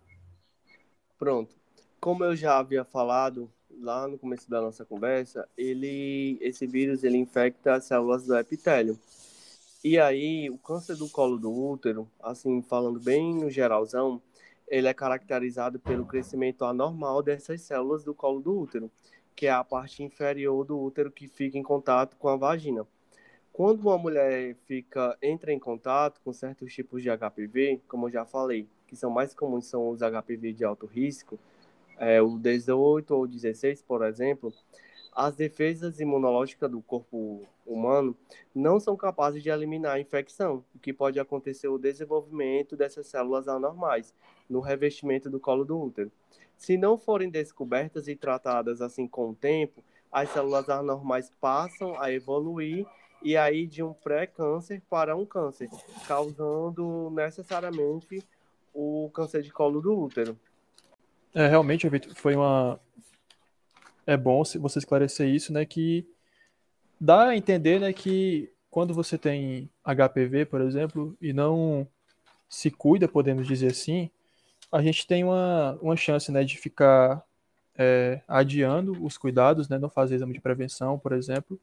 [1.20, 1.56] Pronto.
[2.00, 3.50] Como eu já havia falado
[3.84, 8.98] lá no começo da nossa conversa, ele, esse vírus ele infecta as células do epitélio.
[9.84, 14.22] E aí, o câncer do colo do útero, assim, falando bem no geralzão,
[14.68, 18.90] ele é caracterizado pelo crescimento anormal dessas células do colo do útero,
[19.36, 22.88] que é a parte inferior do útero que fica em contato com a vagina.
[23.52, 28.26] Quando uma mulher fica entra em contato com certos tipos de HPV, como eu já
[28.26, 31.38] falei, que são mais comuns são os HPV de alto risco,
[31.98, 34.54] é, o 18 ou 16, por exemplo,
[35.16, 38.16] as defesas imunológicas do corpo humano
[38.54, 43.48] não são capazes de eliminar a infecção, o que pode acontecer o desenvolvimento dessas células
[43.48, 44.14] anormais
[44.50, 46.12] no revestimento do colo do útero.
[46.58, 52.12] Se não forem descobertas e tratadas assim com o tempo, as células anormais passam a
[52.12, 52.86] evoluir
[53.22, 55.70] e aí de um pré-câncer para um câncer,
[56.08, 58.24] causando necessariamente
[58.74, 60.38] o câncer de colo do útero.
[61.34, 62.80] É, realmente, foi uma,
[64.06, 66.06] é bom você esclarecer isso, né, que
[67.00, 71.88] dá a entender, né, que quando você tem HPV, por exemplo, e não
[72.50, 74.10] se cuida, podemos dizer assim,
[74.72, 77.24] a gente tem uma, uma chance, né, de ficar
[77.76, 81.60] é, adiando os cuidados, né, não fazer exame de prevenção, por exemplo,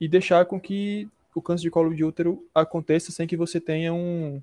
[0.00, 3.92] e deixar com que o câncer de colo de útero aconteça sem que você tenha
[3.92, 4.42] um,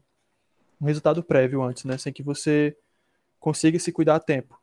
[0.79, 2.75] um resultado prévio antes, né, sem que você
[3.47, 4.61] consiga se cuidar a tempo.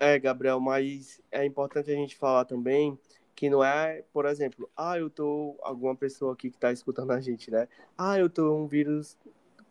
[0.00, 2.98] É, Gabriel, mas é importante a gente falar também
[3.34, 7.20] que não é, por exemplo, ah, eu tô alguma pessoa aqui que está escutando a
[7.20, 7.68] gente, né?
[7.98, 9.18] Ah, eu tô um vírus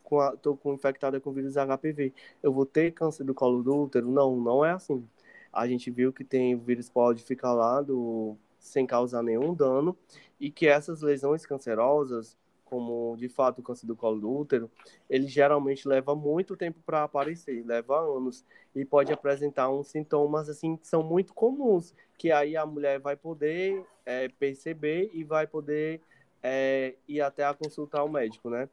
[0.03, 2.13] com a, tô com infectada com vírus HPV.
[2.43, 4.12] Eu vou ter câncer do colo do útero?
[4.12, 5.03] Não, não é assim.
[5.51, 9.97] A gente viu que tem o vírus pode ficar lá do, sem causar nenhum dano
[10.39, 12.38] e que essas lesões cancerosas
[12.71, 14.71] como de fato o câncer do colo do útero,
[15.10, 20.77] ele geralmente leva muito tempo para aparecer, leva anos e pode apresentar uns sintomas assim
[20.77, 25.99] que são muito comuns, que aí a mulher vai poder é, perceber e vai poder
[26.41, 28.69] é, ir até a consultar o médico, né?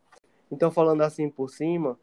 [0.48, 1.98] Então falando assim por cima,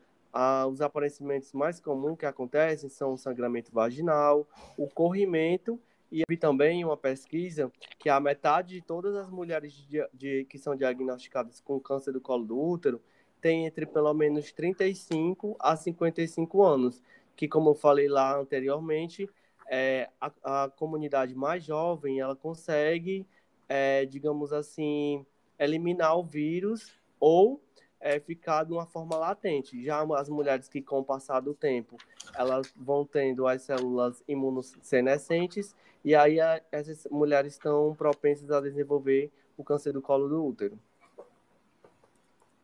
[0.69, 4.45] os aparecimentos mais comuns que acontecem são o sangramento vaginal,
[4.77, 5.79] o corrimento
[6.15, 10.57] e vi também uma pesquisa que a metade de todas as mulheres de, de, que
[10.57, 13.01] são diagnosticadas com câncer do colo do útero
[13.41, 17.03] tem entre pelo menos 35 a 55 anos,
[17.35, 19.29] que como eu falei lá anteriormente,
[19.67, 23.27] é, a, a comunidade mais jovem ela consegue,
[23.67, 25.25] é, digamos assim,
[25.59, 27.61] eliminar o vírus ou
[27.99, 29.83] é, ficar de uma forma latente.
[29.83, 31.97] Já as mulheres que, com o passar do tempo,
[32.35, 39.31] elas vão tendo as células imunossenescentes, e aí a, essas mulheres estão propensas a desenvolver
[39.57, 40.77] o câncer do colo do útero.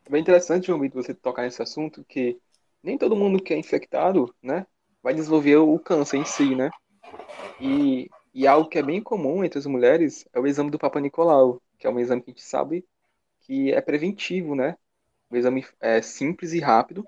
[0.04, 2.38] É bem interessante, João Vitor, você tocar nesse assunto, que
[2.82, 4.66] nem todo mundo que é infectado, né,
[5.02, 6.70] vai desenvolver o câncer em si, né?
[7.60, 11.00] E, e algo que é bem comum entre as mulheres é o exame do Papa
[11.00, 12.84] Nicolau, que é um exame que a gente sabe
[13.40, 14.76] que é preventivo, né?
[15.32, 17.06] Um exame é, simples e rápido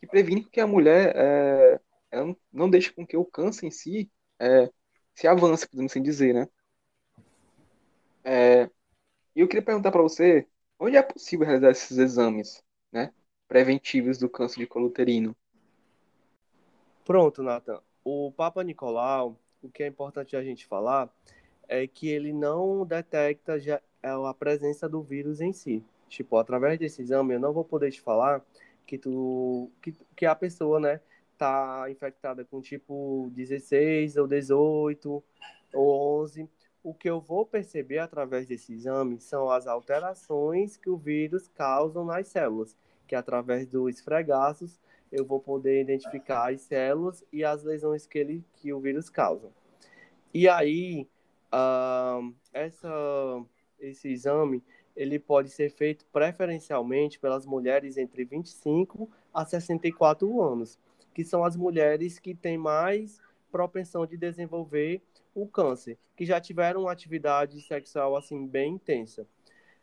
[0.00, 1.80] que previne que a mulher é,
[2.12, 4.70] não, não deixe com que o câncer em si é,
[5.14, 6.48] se avance, podemos assim dizer, né?
[8.24, 8.70] É,
[9.36, 10.46] e eu queria perguntar para você,
[10.78, 13.12] onde é possível realizar esses exames, né,
[13.46, 15.36] preventivos do câncer de colo uterino?
[17.04, 17.80] Pronto, Nathan.
[18.02, 21.08] O Papa Nicolau, o que é importante a gente falar
[21.68, 25.84] é que ele não detecta é, a presença do vírus em si.
[26.08, 28.44] Tipo, através desse exame, eu não vou poder te falar
[28.86, 31.00] que tu que, que a pessoa, né,
[31.36, 35.24] tá infectada com tipo 16 ou 18
[35.72, 36.48] ou 11.
[36.82, 42.04] O que eu vou perceber através desse exame são as alterações que o vírus causa
[42.04, 44.78] nas células, que através dos esfregaços
[45.10, 49.50] eu vou poder identificar as células e as lesões que ele que o vírus causa.
[50.32, 51.08] E aí,
[51.52, 53.44] uh, essa
[53.78, 54.62] esse exame
[54.96, 60.78] ele pode ser feito preferencialmente pelas mulheres entre 25 a 64 anos,
[61.12, 65.02] que são as mulheres que têm mais propensão de desenvolver
[65.34, 69.26] o câncer, que já tiveram uma atividade sexual assim bem intensa.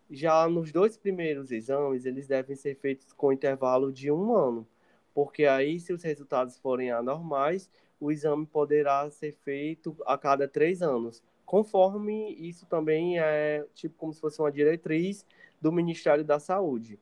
[0.09, 4.67] Já nos dois primeiros exames, eles devem ser feitos com intervalo de um ano,
[5.13, 7.69] porque aí, se os resultados forem anormais,
[7.99, 14.13] o exame poderá ser feito a cada três anos, conforme isso também é tipo como
[14.13, 15.25] se fosse uma diretriz
[15.59, 16.97] do Ministério da Saúde.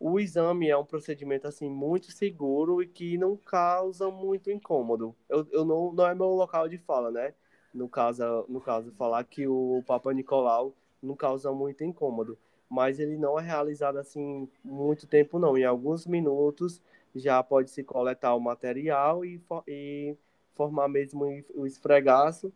[0.00, 5.14] O exame é um procedimento assim muito seguro e que não causa muito incômodo.
[5.28, 7.32] Eu, eu não, não é meu local de fala, né?
[7.72, 12.36] No caso, no caso, falar que o Papa Nicolau não causa muito incômodo,
[12.68, 15.56] mas ele não é realizado assim muito tempo não.
[15.56, 16.82] Em alguns minutos
[17.14, 20.16] já pode se coletar o material e, e
[20.56, 22.52] formar mesmo o esfregaço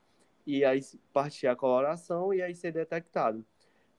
[0.58, 0.80] e aí
[1.12, 3.44] partir a coloração e aí ser detectado.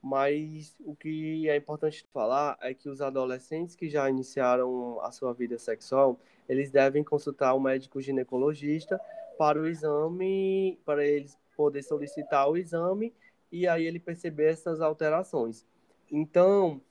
[0.01, 5.31] Mas o que é importante falar é que os adolescentes que já iniciaram a sua
[5.33, 8.99] vida sexual, eles devem consultar o médico ginecologista
[9.37, 13.13] para o exame, para eles poder solicitar o exame
[13.51, 15.65] e aí ele perceber essas alterações.
[16.11, 16.81] Então,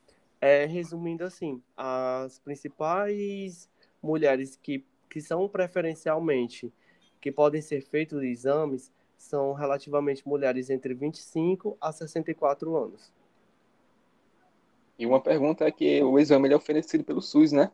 [0.41, 3.69] é, resumindo assim, as principais
[4.03, 6.73] mulheres que, que são preferencialmente
[7.21, 13.13] que podem ser feitos exames são relativamente mulheres entre 25 a 64 anos.
[14.99, 17.71] E uma pergunta é que o exame é oferecido pelo SUS, né?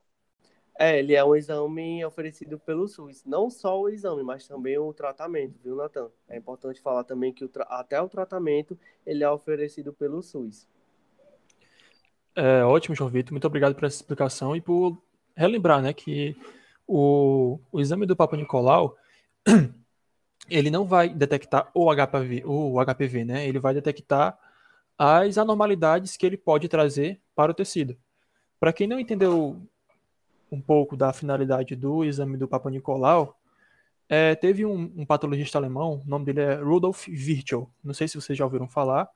[0.79, 3.25] É, ele é um exame oferecido pelo SUS.
[3.25, 6.11] Não só o exame, mas também o tratamento, viu, Natan?
[6.29, 10.67] É importante falar também que o até o tratamento ele é oferecido pelo SUS.
[12.35, 13.33] É, ótimo, João Vitor.
[13.33, 15.01] Muito obrigado por essa explicação e por
[15.37, 16.37] relembrar, né, que
[16.87, 18.97] o, o exame do Papa Nicolau
[20.49, 23.47] ele não vai detectar o HPV, o HPV, né?
[23.47, 24.39] Ele vai detectar
[24.99, 27.97] as anormalidades que ele pode trazer para o tecido.
[28.59, 29.61] Para quem não entendeu
[30.51, 33.39] um pouco da finalidade do exame do Papa Nicolau,
[34.09, 38.15] é, teve um, um, patologista alemão, o nome dele é Rudolf Virchow, não sei se
[38.15, 39.09] vocês já ouviram falar.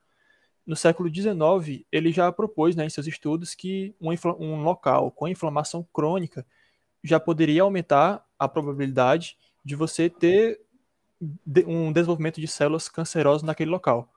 [0.65, 5.27] No século XIX, ele já propôs né, em seus estudos que um, um local com
[5.27, 6.45] inflamação crônica
[7.03, 10.59] já poderia aumentar a probabilidade de você ter
[11.67, 14.11] um desenvolvimento de células cancerosas naquele local.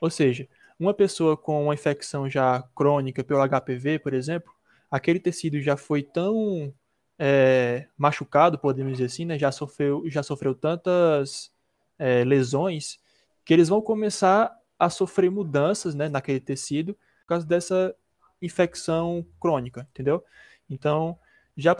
[0.00, 4.52] Ou seja, uma pessoa com uma infecção já crônica pelo HPV, por exemplo,
[4.90, 6.72] aquele tecido já foi tão
[7.18, 9.38] é, machucado, podemos dizer assim, né?
[9.38, 11.52] já, sofreu, já sofreu tantas
[11.98, 12.98] é, lesões,
[13.44, 17.94] que eles vão começar a sofrer mudanças né, naquele tecido por causa dessa
[18.40, 20.24] infecção crônica, entendeu?
[20.68, 21.16] Então,
[21.56, 21.76] já,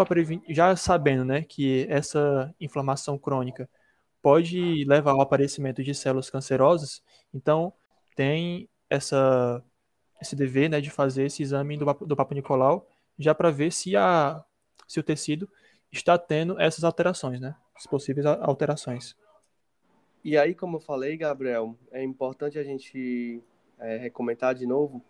[0.48, 3.68] já sabendo né, que essa inflamação crônica
[4.22, 7.02] pode levar ao aparecimento de células cancerosas,
[7.34, 7.72] então
[8.14, 9.62] tem essa,
[10.20, 12.86] esse dever né, de fazer esse exame do, do Papa Nicolau
[13.18, 14.42] já para ver se, a,
[14.86, 15.50] se o tecido
[15.90, 17.54] está tendo essas alterações, né?
[17.74, 19.14] As possíveis alterações.
[20.24, 23.42] E aí, como eu falei, Gabriel, é importante a gente
[23.78, 25.04] é, recomendar de novo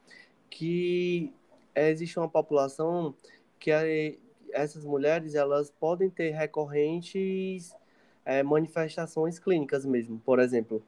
[0.49, 1.33] que
[1.75, 3.15] existe uma população
[3.59, 4.17] que é,
[4.53, 7.75] essas mulheres elas podem ter recorrentes
[8.25, 10.19] é, manifestações clínicas mesmo.
[10.25, 10.83] Por exemplo,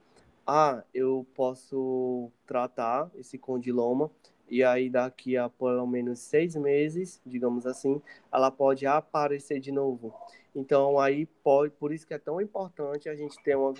[0.45, 4.11] ah, eu posso tratar esse condiloma
[4.47, 10.13] e aí daqui a pelo menos seis meses, digamos assim, ela pode aparecer de novo.
[10.55, 13.73] Então aí pode, por isso que é tão importante a gente ter uma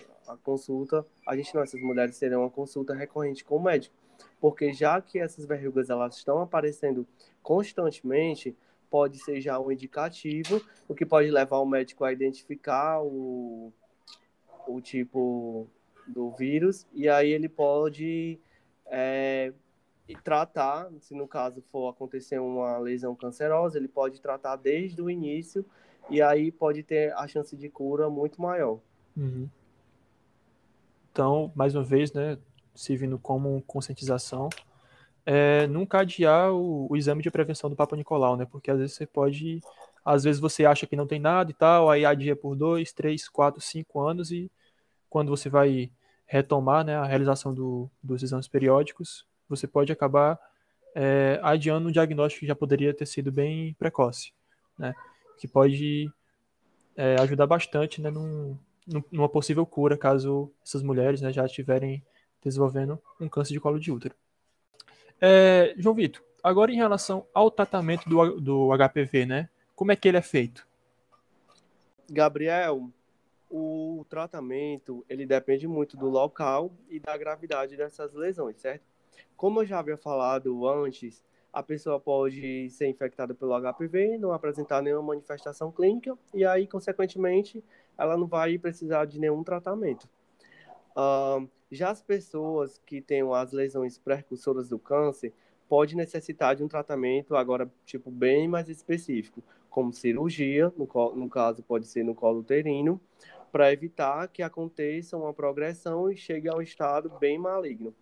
[0.43, 3.95] consulta, a gente não, essas mulheres terem uma consulta recorrente com o médico,
[4.41, 7.07] porque já que essas verrugas elas estão aparecendo
[7.41, 8.57] constantemente,
[8.89, 13.71] pode ser já um indicativo, o que pode levar o médico a identificar o,
[14.67, 15.67] o tipo
[16.08, 18.39] do vírus e aí ele pode
[18.86, 19.52] é,
[20.24, 25.65] tratar, se no caso for acontecer uma lesão cancerosa, ele pode tratar desde o início
[26.10, 28.80] e aí pode ter a chance de cura muito maior.
[29.17, 29.50] Uhum.
[31.12, 32.38] Então, mais uma vez, né,
[32.76, 34.50] servindo como conscientização,
[35.25, 38.95] é, nunca adiar o, o, exame de prevenção do Papa Nicolau, né, porque às vezes
[38.95, 39.61] você pode,
[40.03, 43.27] às vezes você acha que não tem nada e tal, aí adia por dois, três,
[43.27, 44.51] quatro, cinco anos e
[45.09, 45.89] quando você vai
[46.27, 50.39] retomar, né, a realização do, dos exames periódicos, você pode acabar
[50.95, 54.31] é, adiando um diagnóstico que já poderia ter sido bem precoce,
[54.77, 54.95] né?
[55.38, 56.09] Que pode
[56.95, 58.57] é, ajudar bastante né, num,
[59.11, 62.01] numa possível cura caso essas mulheres né, já estiverem
[62.41, 64.15] desenvolvendo um câncer de colo de útero.
[65.21, 69.49] É, João Vitor, agora em relação ao tratamento do, do HPV, né?
[69.75, 70.67] Como é que ele é feito?
[72.10, 72.89] Gabriel,
[73.49, 78.84] o tratamento ele depende muito do local e da gravidade dessas lesões, certo?
[79.36, 84.82] Como eu já havia falado antes, a pessoa pode ser infectada pelo HPV, não apresentar
[84.82, 87.63] nenhuma manifestação clínica, e aí, consequentemente,
[87.97, 90.08] ela não vai precisar de nenhum tratamento.
[90.91, 95.33] Uh, já as pessoas que têm as lesões precursoras do câncer
[95.67, 101.61] pode necessitar de um tratamento agora tipo bem mais específico, como cirurgia, no, no caso
[101.61, 102.99] pode ser no colo uterino,
[103.51, 107.93] para evitar que aconteça uma progressão e chegue a um estado bem maligno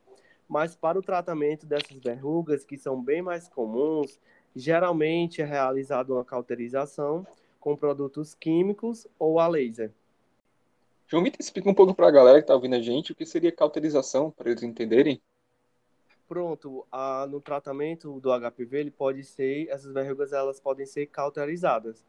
[0.47, 4.19] mas para o tratamento dessas verrugas, que são bem mais comuns,
[4.55, 7.25] geralmente é realizada uma cauterização
[7.59, 9.91] com produtos químicos ou a laser.
[11.07, 13.25] João Vitor, explica um pouco para a galera que está ouvindo a gente o que
[13.25, 15.21] seria cauterização, para eles entenderem.
[16.27, 16.87] Pronto,
[17.29, 22.03] no tratamento do HPV, ele pode ser, essas verrugas elas podem ser cauterizadas.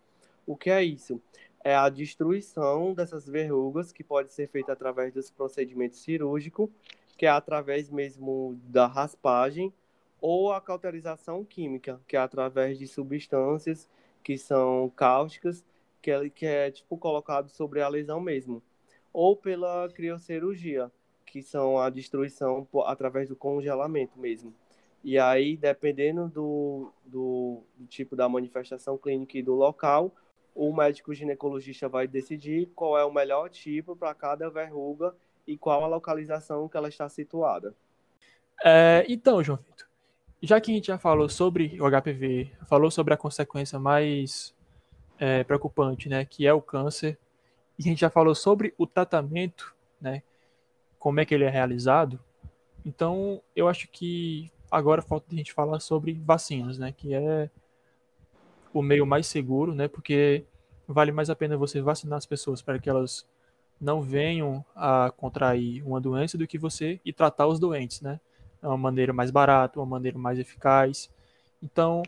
[0.47, 1.21] O que é isso?
[1.63, 6.71] É a destruição dessas verrugas, que pode ser feita através desse procedimento cirúrgico,
[7.17, 9.73] que é através mesmo da raspagem,
[10.21, 13.89] ou a cauterização química, que é através de substâncias
[14.23, 15.63] que são cáusticas,
[16.01, 18.63] que é, que é tipo colocado sobre a lesão mesmo,
[19.15, 20.91] ou pela criocirurgia,
[21.25, 24.53] que são a destruição através do congelamento mesmo.
[25.05, 30.13] E aí, dependendo do, do, do tipo da manifestação clínica e do local,
[30.55, 35.15] o médico ginecologista vai decidir qual é o melhor tipo para cada verruga
[35.47, 37.73] e qual a localização que ela está situada.
[38.65, 39.87] É, então, João Vitor,
[40.43, 44.55] já que a gente já falou sobre o HPV, falou sobre a consequência mais
[45.19, 47.19] é, preocupante, né, que é o câncer,
[47.79, 50.23] e a gente já falou sobre o tratamento, né,
[50.99, 52.19] como é que ele é realizado,
[52.85, 57.51] então eu acho que agora falta a gente falar sobre vacinas, né, que é
[58.73, 60.45] o meio mais seguro, né, porque
[60.87, 63.27] vale mais a pena você vacinar as pessoas para que elas
[63.81, 68.21] não venham a contrair uma doença do que você ir tratar os doentes, né?
[68.63, 71.11] É uma maneira mais barata, uma maneira mais eficaz.
[71.63, 72.03] Então,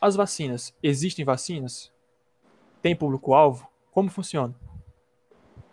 [0.00, 1.92] as vacinas, existem vacinas?
[2.80, 3.66] Tem público-alvo?
[3.90, 4.54] Como funciona?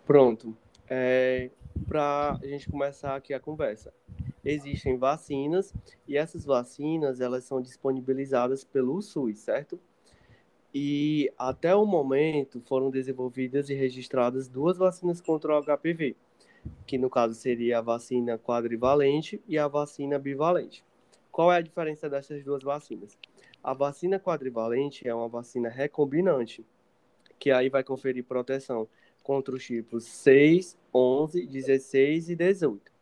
[0.04, 0.56] Pronto.
[0.88, 1.50] É,
[1.86, 3.92] Para a gente começar aqui a conversa.
[4.44, 5.72] Existem vacinas
[6.06, 9.78] e essas vacinas elas são disponibilizadas pelo SUS, certo?
[10.74, 16.16] E até o momento foram desenvolvidas e registradas duas vacinas contra o HPV
[16.86, 20.84] que no caso seria a vacina quadrivalente e a vacina bivalente.
[21.30, 23.18] Qual é a diferença dessas duas vacinas?
[23.62, 26.64] A vacina quadrivalente é uma vacina recombinante,
[27.38, 28.86] que aí vai conferir proteção
[29.22, 32.92] contra os tipos 6, 11, 16 e 18.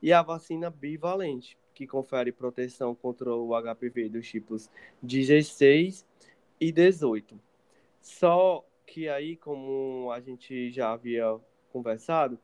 [0.00, 4.70] E a vacina bivalente, que confere proteção contra o HPV dos tipos
[5.02, 6.06] 16
[6.60, 7.38] e 18.
[8.00, 11.38] Só que aí, como a gente já havia
[11.70, 12.38] conversado,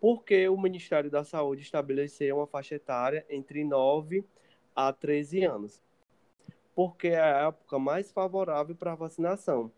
[0.00, 4.24] porque o Ministério da Saúde estabeleceu uma faixa etária entre 9
[4.74, 5.82] a 13 anos.
[6.74, 9.70] Porque é a época mais favorável para a vacinação.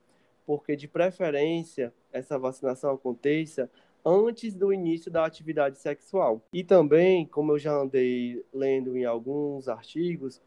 [0.47, 3.71] Porque, de preferência, essa vacinação aconteça
[4.05, 6.43] antes do início da atividade sexual.
[6.53, 10.41] E também, como eu já andei lendo em alguns artigos,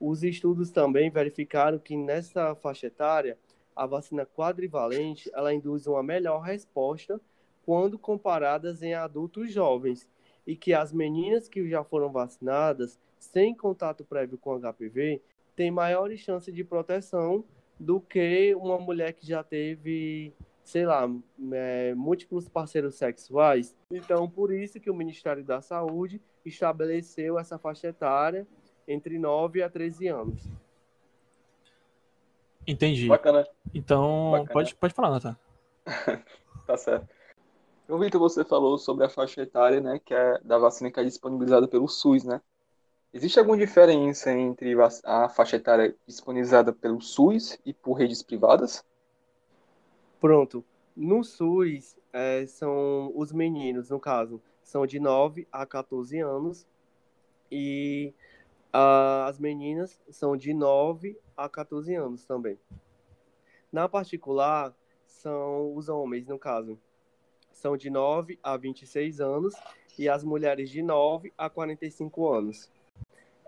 [0.00, 3.38] os estudos também verificaram que nessa faixa etária,
[3.74, 7.20] a vacina quadrivalente, ela induz uma melhor resposta
[7.64, 10.08] quando comparadas em adultos jovens,
[10.46, 15.22] e que as meninas que já foram vacinadas sem contato prévio com HPV
[15.54, 17.44] têm maiores chances de proteção
[17.78, 20.32] do que uma mulher que já teve,
[20.64, 21.08] sei lá,
[21.52, 23.74] é, múltiplos parceiros sexuais.
[23.90, 28.46] Então, por isso que o Ministério da Saúde estabeleceu essa faixa etária
[28.86, 30.42] entre 9 a 13 anos.
[32.66, 33.08] Entendi.
[33.08, 33.46] Bacana.
[33.74, 34.52] Então, Bacana.
[34.52, 35.36] Pode, pode falar, Nathan.
[36.66, 37.08] tá certo.
[37.84, 41.04] Então, Vitor, você falou sobre a faixa etária, né, que é da vacina que é
[41.04, 42.40] disponibilizada pelo SUS, né?
[43.12, 48.82] Existe alguma diferença entre a faixa etária disponibilizada pelo SUS e por redes privadas?
[50.22, 50.64] Pronto.
[50.96, 56.64] No SUS, é, são os meninos, no caso, são de 9 a 14 anos
[57.50, 58.14] e
[58.72, 62.56] uh, as meninas são de 9 a 14 anos também.
[63.72, 64.72] Na particular,
[65.04, 66.78] são os homens, no caso,
[67.50, 69.56] são de 9 a 26 anos
[69.98, 72.70] e as mulheres de 9 a 45 anos.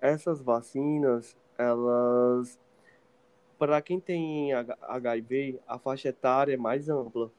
[0.03, 2.59] Essas vacinas, elas
[3.59, 7.31] para quem tem HIV, a faixa etária é mais ampla,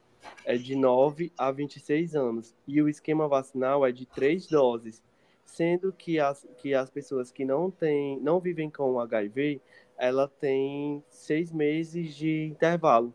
[0.43, 5.03] é de 9 a 26 anos, e o esquema vacinal é de três doses,
[5.43, 9.61] sendo que as, que as pessoas que não têm, não vivem com HIV,
[9.97, 13.13] ela tem seis meses de intervalo,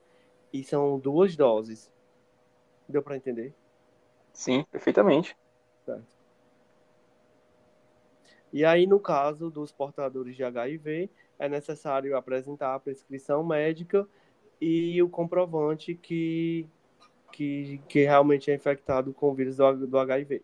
[0.53, 1.93] e são duas doses.
[2.89, 3.55] Deu para entender?
[4.33, 5.37] Sim, perfeitamente.
[5.85, 6.21] Certo.
[8.53, 11.09] E aí, no caso dos portadores de HIV,
[11.41, 14.07] é necessário apresentar a prescrição médica
[14.61, 16.67] e o comprovante que,
[17.33, 20.43] que, que realmente é infectado com o vírus do, do HIV.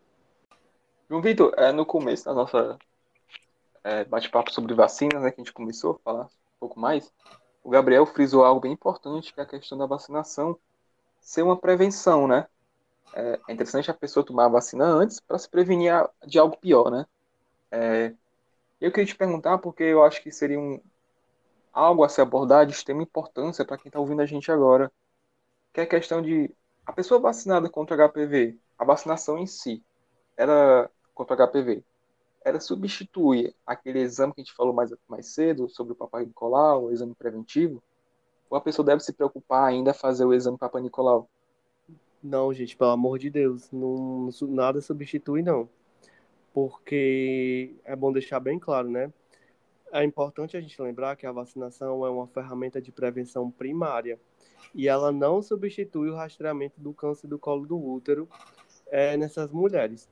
[1.08, 2.78] João Vitor, é, no começo da nossa
[3.84, 7.12] é, bate-papo sobre vacinas, né, que a gente começou a falar um pouco mais,
[7.62, 10.58] o Gabriel frisou algo bem importante, que é a questão da vacinação
[11.20, 12.46] ser uma prevenção, né?
[13.12, 15.92] É, é interessante a pessoa tomar a vacina antes para se prevenir
[16.26, 17.04] de algo pior, né?
[17.70, 18.14] É,
[18.80, 20.80] eu queria te perguntar, porque eu acho que seria um,
[21.72, 24.90] algo a se abordar de extrema importância para quem está ouvindo a gente agora,
[25.72, 26.54] que é a questão de
[26.86, 29.82] a pessoa vacinada contra HPV, a vacinação em si,
[30.36, 31.84] ela contra HPV,
[32.44, 36.84] ela substitui aquele exame que a gente falou mais, mais cedo sobre o Papai Nicolau,
[36.84, 37.82] o exame preventivo,
[38.48, 41.28] ou a pessoa deve se preocupar ainda a fazer o exame Papai Nicolau?
[42.22, 45.68] Não, gente, pelo amor de Deus, não, nada substitui, não.
[46.56, 49.12] Porque é bom deixar bem claro, né?
[49.92, 54.18] É importante a gente lembrar que a vacinação é uma ferramenta de prevenção primária
[54.74, 58.26] e ela não substitui o rastreamento do câncer do colo do útero
[58.86, 60.08] é, nessas mulheres.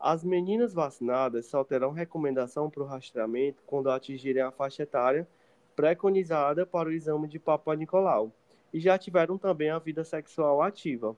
[0.00, 5.28] As meninas vacinadas só terão recomendação para o rastreamento quando atingirem a faixa etária
[5.76, 8.32] preconizada para o exame de Papa Nicolau
[8.72, 11.14] e já tiveram também a vida sexual ativa.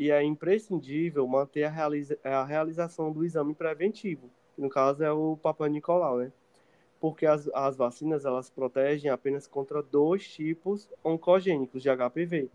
[0.00, 5.12] E é imprescindível manter a, realiza a realização do exame preventivo, que no caso é
[5.12, 6.32] o Papai Nicolau, né?
[6.98, 12.48] Porque as, as vacinas elas protegem apenas contra dois tipos oncogênicos de HPV,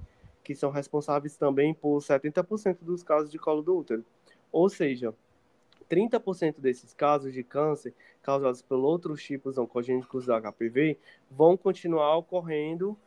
[0.43, 4.03] que são responsáveis também por 70% dos casos de colo do útero.
[4.51, 5.13] Ou seja,
[5.87, 7.93] 30% desses casos de câncer
[8.23, 10.97] causados por outros tipos oncogênicos do HPV
[11.29, 12.97] vão continuar ocorrendo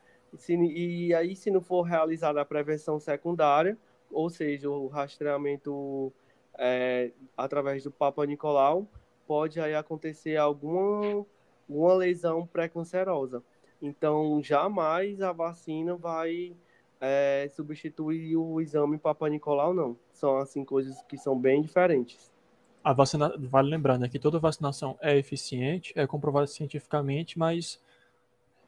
[0.49, 3.77] e aí se não for realizada a prevenção secundária,
[4.11, 6.13] ou seja, o rastreamento
[6.59, 8.87] é, através do Papa Nicolau,
[9.27, 11.25] pode aí acontecer alguma,
[11.69, 13.43] alguma lesão pré-cancerosa.
[13.81, 16.57] Então, jamais a vacina vai
[17.01, 19.97] é, substituir o exame Papa Nicolau, não.
[20.13, 22.31] São, assim, coisas que são bem diferentes.
[22.83, 27.81] A vacina, vale lembrar, né, que toda vacinação é eficiente, é comprovada cientificamente, mas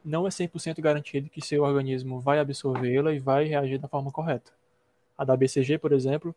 [0.04, 4.52] não é 100% garantido que seu organismo vai absorvê-la e vai reagir da forma correta.
[5.20, 6.34] A da BCG, por exemplo,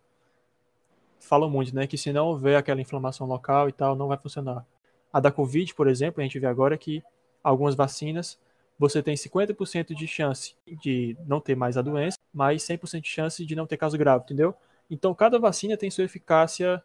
[1.18, 4.66] fala muito, né, que se não houver aquela inflamação local e tal, não vai funcionar.
[5.14, 7.02] A da Covid, por exemplo, a gente vê agora que
[7.42, 8.38] algumas vacinas
[8.78, 13.46] você tem 50% de chance de não ter mais a doença, mas 100% de chance
[13.46, 14.54] de não ter caso grave, entendeu?
[14.92, 16.84] Então, cada vacina tem sua eficácia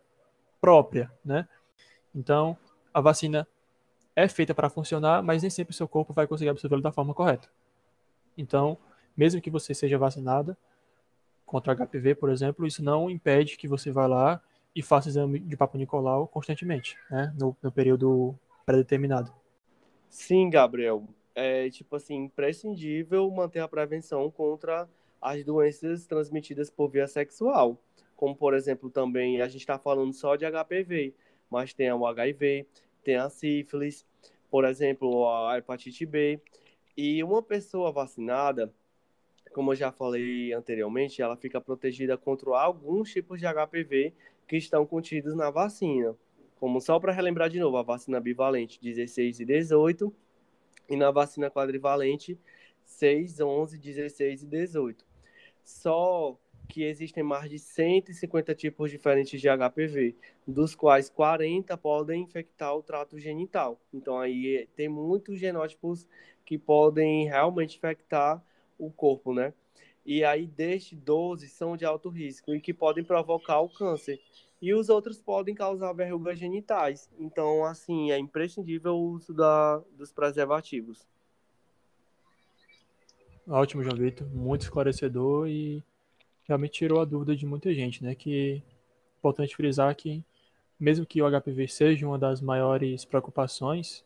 [0.61, 1.49] própria, né?
[2.14, 2.57] Então,
[2.94, 3.44] a vacina
[4.14, 7.12] é feita para funcionar, mas nem sempre o seu corpo vai conseguir absorvê-lo da forma
[7.12, 7.49] correta.
[8.36, 8.78] Então,
[9.16, 10.57] mesmo que você seja vacinada,
[11.49, 14.40] contra HPV, por exemplo, isso não impede que você vá lá
[14.76, 19.32] e faça exame de Papa Nicolau constantemente, né, no, no período pré-determinado.
[20.09, 21.09] Sim, Gabriel.
[21.34, 24.88] É, tipo assim, imprescindível manter a prevenção contra
[25.20, 27.80] as doenças transmitidas por via sexual.
[28.14, 31.14] Como, por exemplo, também a gente está falando só de HPV,
[31.51, 32.66] mas tem o HIV,
[33.03, 34.05] tem a sífilis,
[34.51, 36.40] por exemplo, a hepatite B.
[36.96, 38.72] E uma pessoa vacinada,
[39.53, 44.12] como eu já falei anteriormente, ela fica protegida contra alguns tipos de HPV
[44.46, 46.16] que estão contidos na vacina.
[46.59, 50.12] Como só para relembrar de novo, a vacina bivalente 16 e 18
[50.88, 52.38] e na vacina quadrivalente
[52.84, 55.07] 6, 11, 16 e 18.
[55.62, 56.36] Só
[56.68, 60.14] que existem mais de 150 tipos diferentes de HPV,
[60.46, 63.80] dos quais 40 podem infectar o trato genital.
[63.92, 66.07] Então aí tem muitos genótipos
[66.44, 68.42] que podem realmente infectar
[68.78, 69.52] o corpo, né?
[70.04, 74.18] E aí, desde 12 são de alto risco e que podem provocar o câncer.
[74.60, 77.10] E os outros podem causar verrugas genitais.
[77.18, 81.06] Então, assim, é imprescindível o uso da, dos preservativos.
[83.46, 84.26] Ótimo, João Vitor.
[84.28, 85.82] Muito esclarecedor e
[86.44, 88.14] realmente tirou a dúvida de muita gente, né?
[88.14, 88.62] Que é
[89.18, 90.24] importante frisar que,
[90.80, 94.04] mesmo que o HPV seja uma das maiores preocupações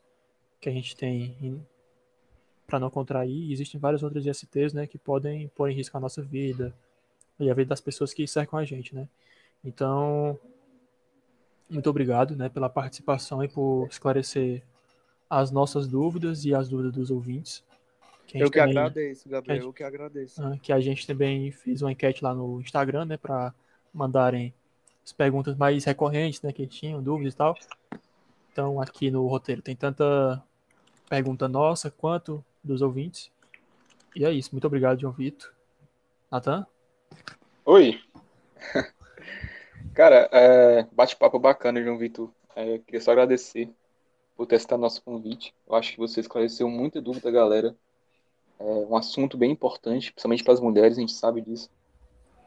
[0.60, 1.64] que a gente tem
[2.72, 3.52] para não contrair.
[3.52, 6.74] Existem várias outras ISTs, né, que podem pôr em risco a nossa vida
[7.38, 9.06] e a vida das pessoas que cercam a gente, né.
[9.62, 10.38] Então,
[11.68, 14.62] muito obrigado, né, pela participação e por esclarecer
[15.28, 17.62] as nossas dúvidas e as dúvidas dos ouvintes.
[18.26, 20.42] Que eu que também, agradeço, Gabriel, que gente, eu que agradeço.
[20.42, 23.54] Ah, que a gente também fez uma enquete lá no Instagram, né, para
[23.92, 24.54] mandarem
[25.04, 27.54] as perguntas mais recorrentes, né, que tinham dúvidas e tal.
[28.50, 30.42] Então, aqui no roteiro tem tanta
[31.10, 33.30] pergunta nossa quanto dos ouvintes.
[34.14, 34.50] E é isso.
[34.52, 35.52] Muito obrigado, João Vitor.
[36.30, 36.66] Natan?
[37.64, 38.00] Oi.
[39.94, 42.30] Cara, é, bate-papo bacana, João Vitor.
[42.54, 43.70] É, queria só agradecer
[44.36, 45.54] por testar nosso convite.
[45.66, 47.76] Eu acho que você esclareceu muita dúvida, galera.
[48.58, 51.70] É um assunto bem importante, principalmente para as mulheres, a gente sabe disso.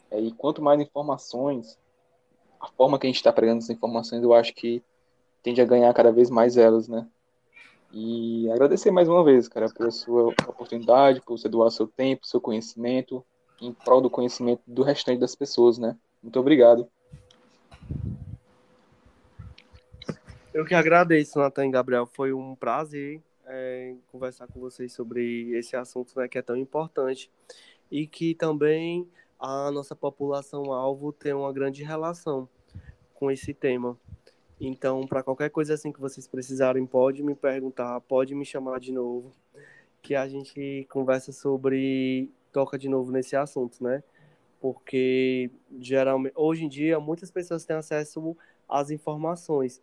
[0.09, 1.78] É, e quanto mais informações,
[2.59, 4.82] a forma que a gente está pregando essas informações, eu acho que
[5.43, 7.07] tende a ganhar cada vez mais elas, né?
[7.98, 12.41] E agradecer mais uma vez, cara, pela sua oportunidade, por você doar seu tempo, seu
[12.41, 13.26] conhecimento,
[13.62, 15.96] em prol do conhecimento do restante das pessoas, né?
[16.22, 16.89] Muito obrigado.
[20.54, 22.06] Eu que agradeço, Natan e Gabriel.
[22.06, 27.32] Foi um prazer é, conversar com vocês sobre esse assunto né, que é tão importante
[27.89, 29.08] e que também
[29.39, 32.50] a nossa população-alvo tem uma grande relação
[33.14, 33.98] com esse tema.
[34.60, 38.91] Então, para qualquer coisa assim que vocês precisarem, pode me perguntar, pode me chamar de
[38.91, 39.34] novo,
[40.01, 44.01] que a gente conversa sobre, toca de novo nesse assunto, né?
[44.62, 48.36] Porque geralmente, hoje em dia, muitas pessoas têm acesso
[48.68, 49.82] às informações,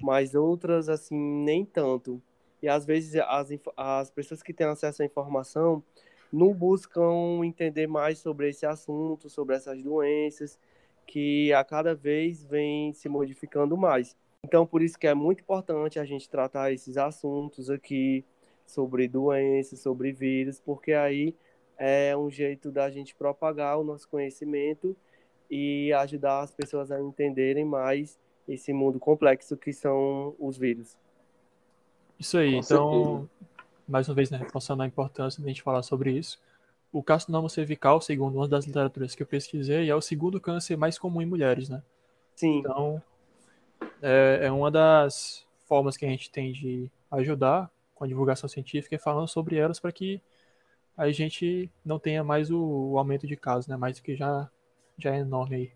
[0.00, 2.20] mas outras assim nem tanto.
[2.62, 5.82] E às vezes as, as pessoas que têm acesso à informação
[6.32, 10.58] não buscam entender mais sobre esse assunto, sobre essas doenças
[11.06, 14.16] que a cada vez vem se modificando mais.
[14.44, 18.24] Então, por isso que é muito importante a gente tratar esses assuntos aqui
[18.66, 21.34] sobre doenças, sobre vírus, porque aí
[21.78, 24.96] é um jeito da gente propagar o nosso conhecimento
[25.50, 30.98] e ajudar as pessoas a entenderem mais esse mundo complexo que são os vírus.
[32.18, 33.30] Isso aí, Com então, certeza.
[33.88, 36.40] mais uma vez, né, reforçando a importância de a gente falar sobre isso.
[36.94, 40.96] O carcinoma cervical, segundo uma das literaturas que eu pesquisei, é o segundo câncer mais
[40.96, 41.82] comum em mulheres, né?
[42.36, 42.60] Sim.
[42.60, 43.02] Então,
[44.00, 48.94] é, é uma das formas que a gente tem de ajudar com a divulgação científica
[48.94, 50.22] é falando sobre elas para que
[50.96, 53.76] a gente não tenha mais o, o, aumento de casos, né?
[53.76, 54.48] Mais do que já,
[54.96, 55.72] já é enorme aí.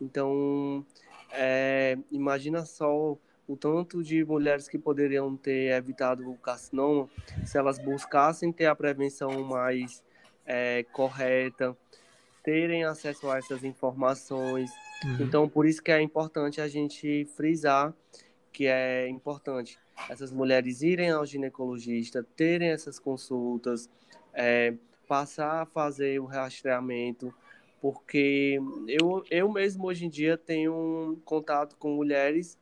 [0.00, 0.82] Então,
[1.30, 7.06] é, imagina só o tanto de mulheres que poderiam ter evitado o carcinoma
[7.44, 10.02] se elas buscassem ter a prevenção mais
[10.48, 11.76] é, correta,
[12.42, 14.70] terem acesso a essas informações.
[15.04, 15.16] Uhum.
[15.20, 17.94] Então, por isso que é importante a gente frisar
[18.50, 19.78] que é importante
[20.08, 23.88] essas mulheres irem ao ginecologista, terem essas consultas,
[24.32, 24.74] é,
[25.06, 27.32] passar a fazer o rastreamento,
[27.80, 32.58] porque eu, eu mesmo hoje em dia tenho um contato com mulheres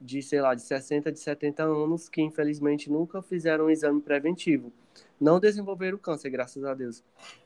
[0.00, 4.72] de, sei lá, de 60, de 70 anos que infelizmente nunca fizeram um exame preventivo.
[5.20, 7.02] Não desenvolveram câncer, graças a Deus,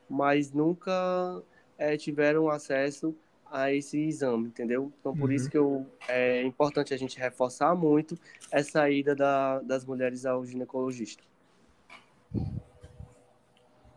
[0.08, 1.42] mas nunca
[1.76, 3.14] é, tiveram acesso
[3.50, 4.92] a esse exame, entendeu?
[5.00, 5.34] Então, por uhum.
[5.34, 8.18] isso que eu, é importante a gente reforçar muito
[8.50, 11.22] essa ida da, das mulheres ao ginecologista.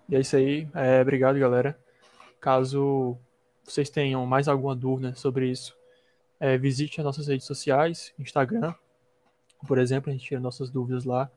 [0.07, 0.67] E é isso aí.
[0.73, 1.77] É, obrigado, galera.
[2.39, 3.17] Caso
[3.63, 5.77] vocês tenham mais alguma dúvida sobre isso,
[6.39, 8.73] é, visite as nossas redes sociais, Instagram,
[9.67, 11.31] por exemplo, a gente tira nossas dúvidas lá.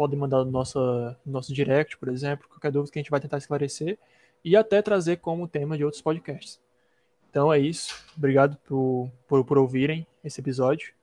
[0.00, 0.80] Podem mandar no nosso,
[1.26, 3.98] no nosso direct, por exemplo, qualquer dúvida que a gente vai tentar esclarecer
[4.42, 6.58] e até trazer como tema de outros podcasts.
[7.28, 8.02] Então é isso.
[8.16, 10.94] Obrigado por, por, por ouvirem esse episódio.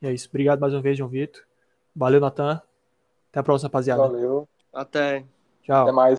[0.00, 0.28] E é isso.
[0.28, 1.42] Obrigado mais uma vez, João Vitor.
[1.96, 2.62] Valeu, Natan.
[3.28, 4.02] Até a próxima, rapaziada.
[4.02, 4.48] Valeu.
[4.72, 5.24] Até.
[5.64, 5.82] Tchau.
[5.82, 6.12] Até mais.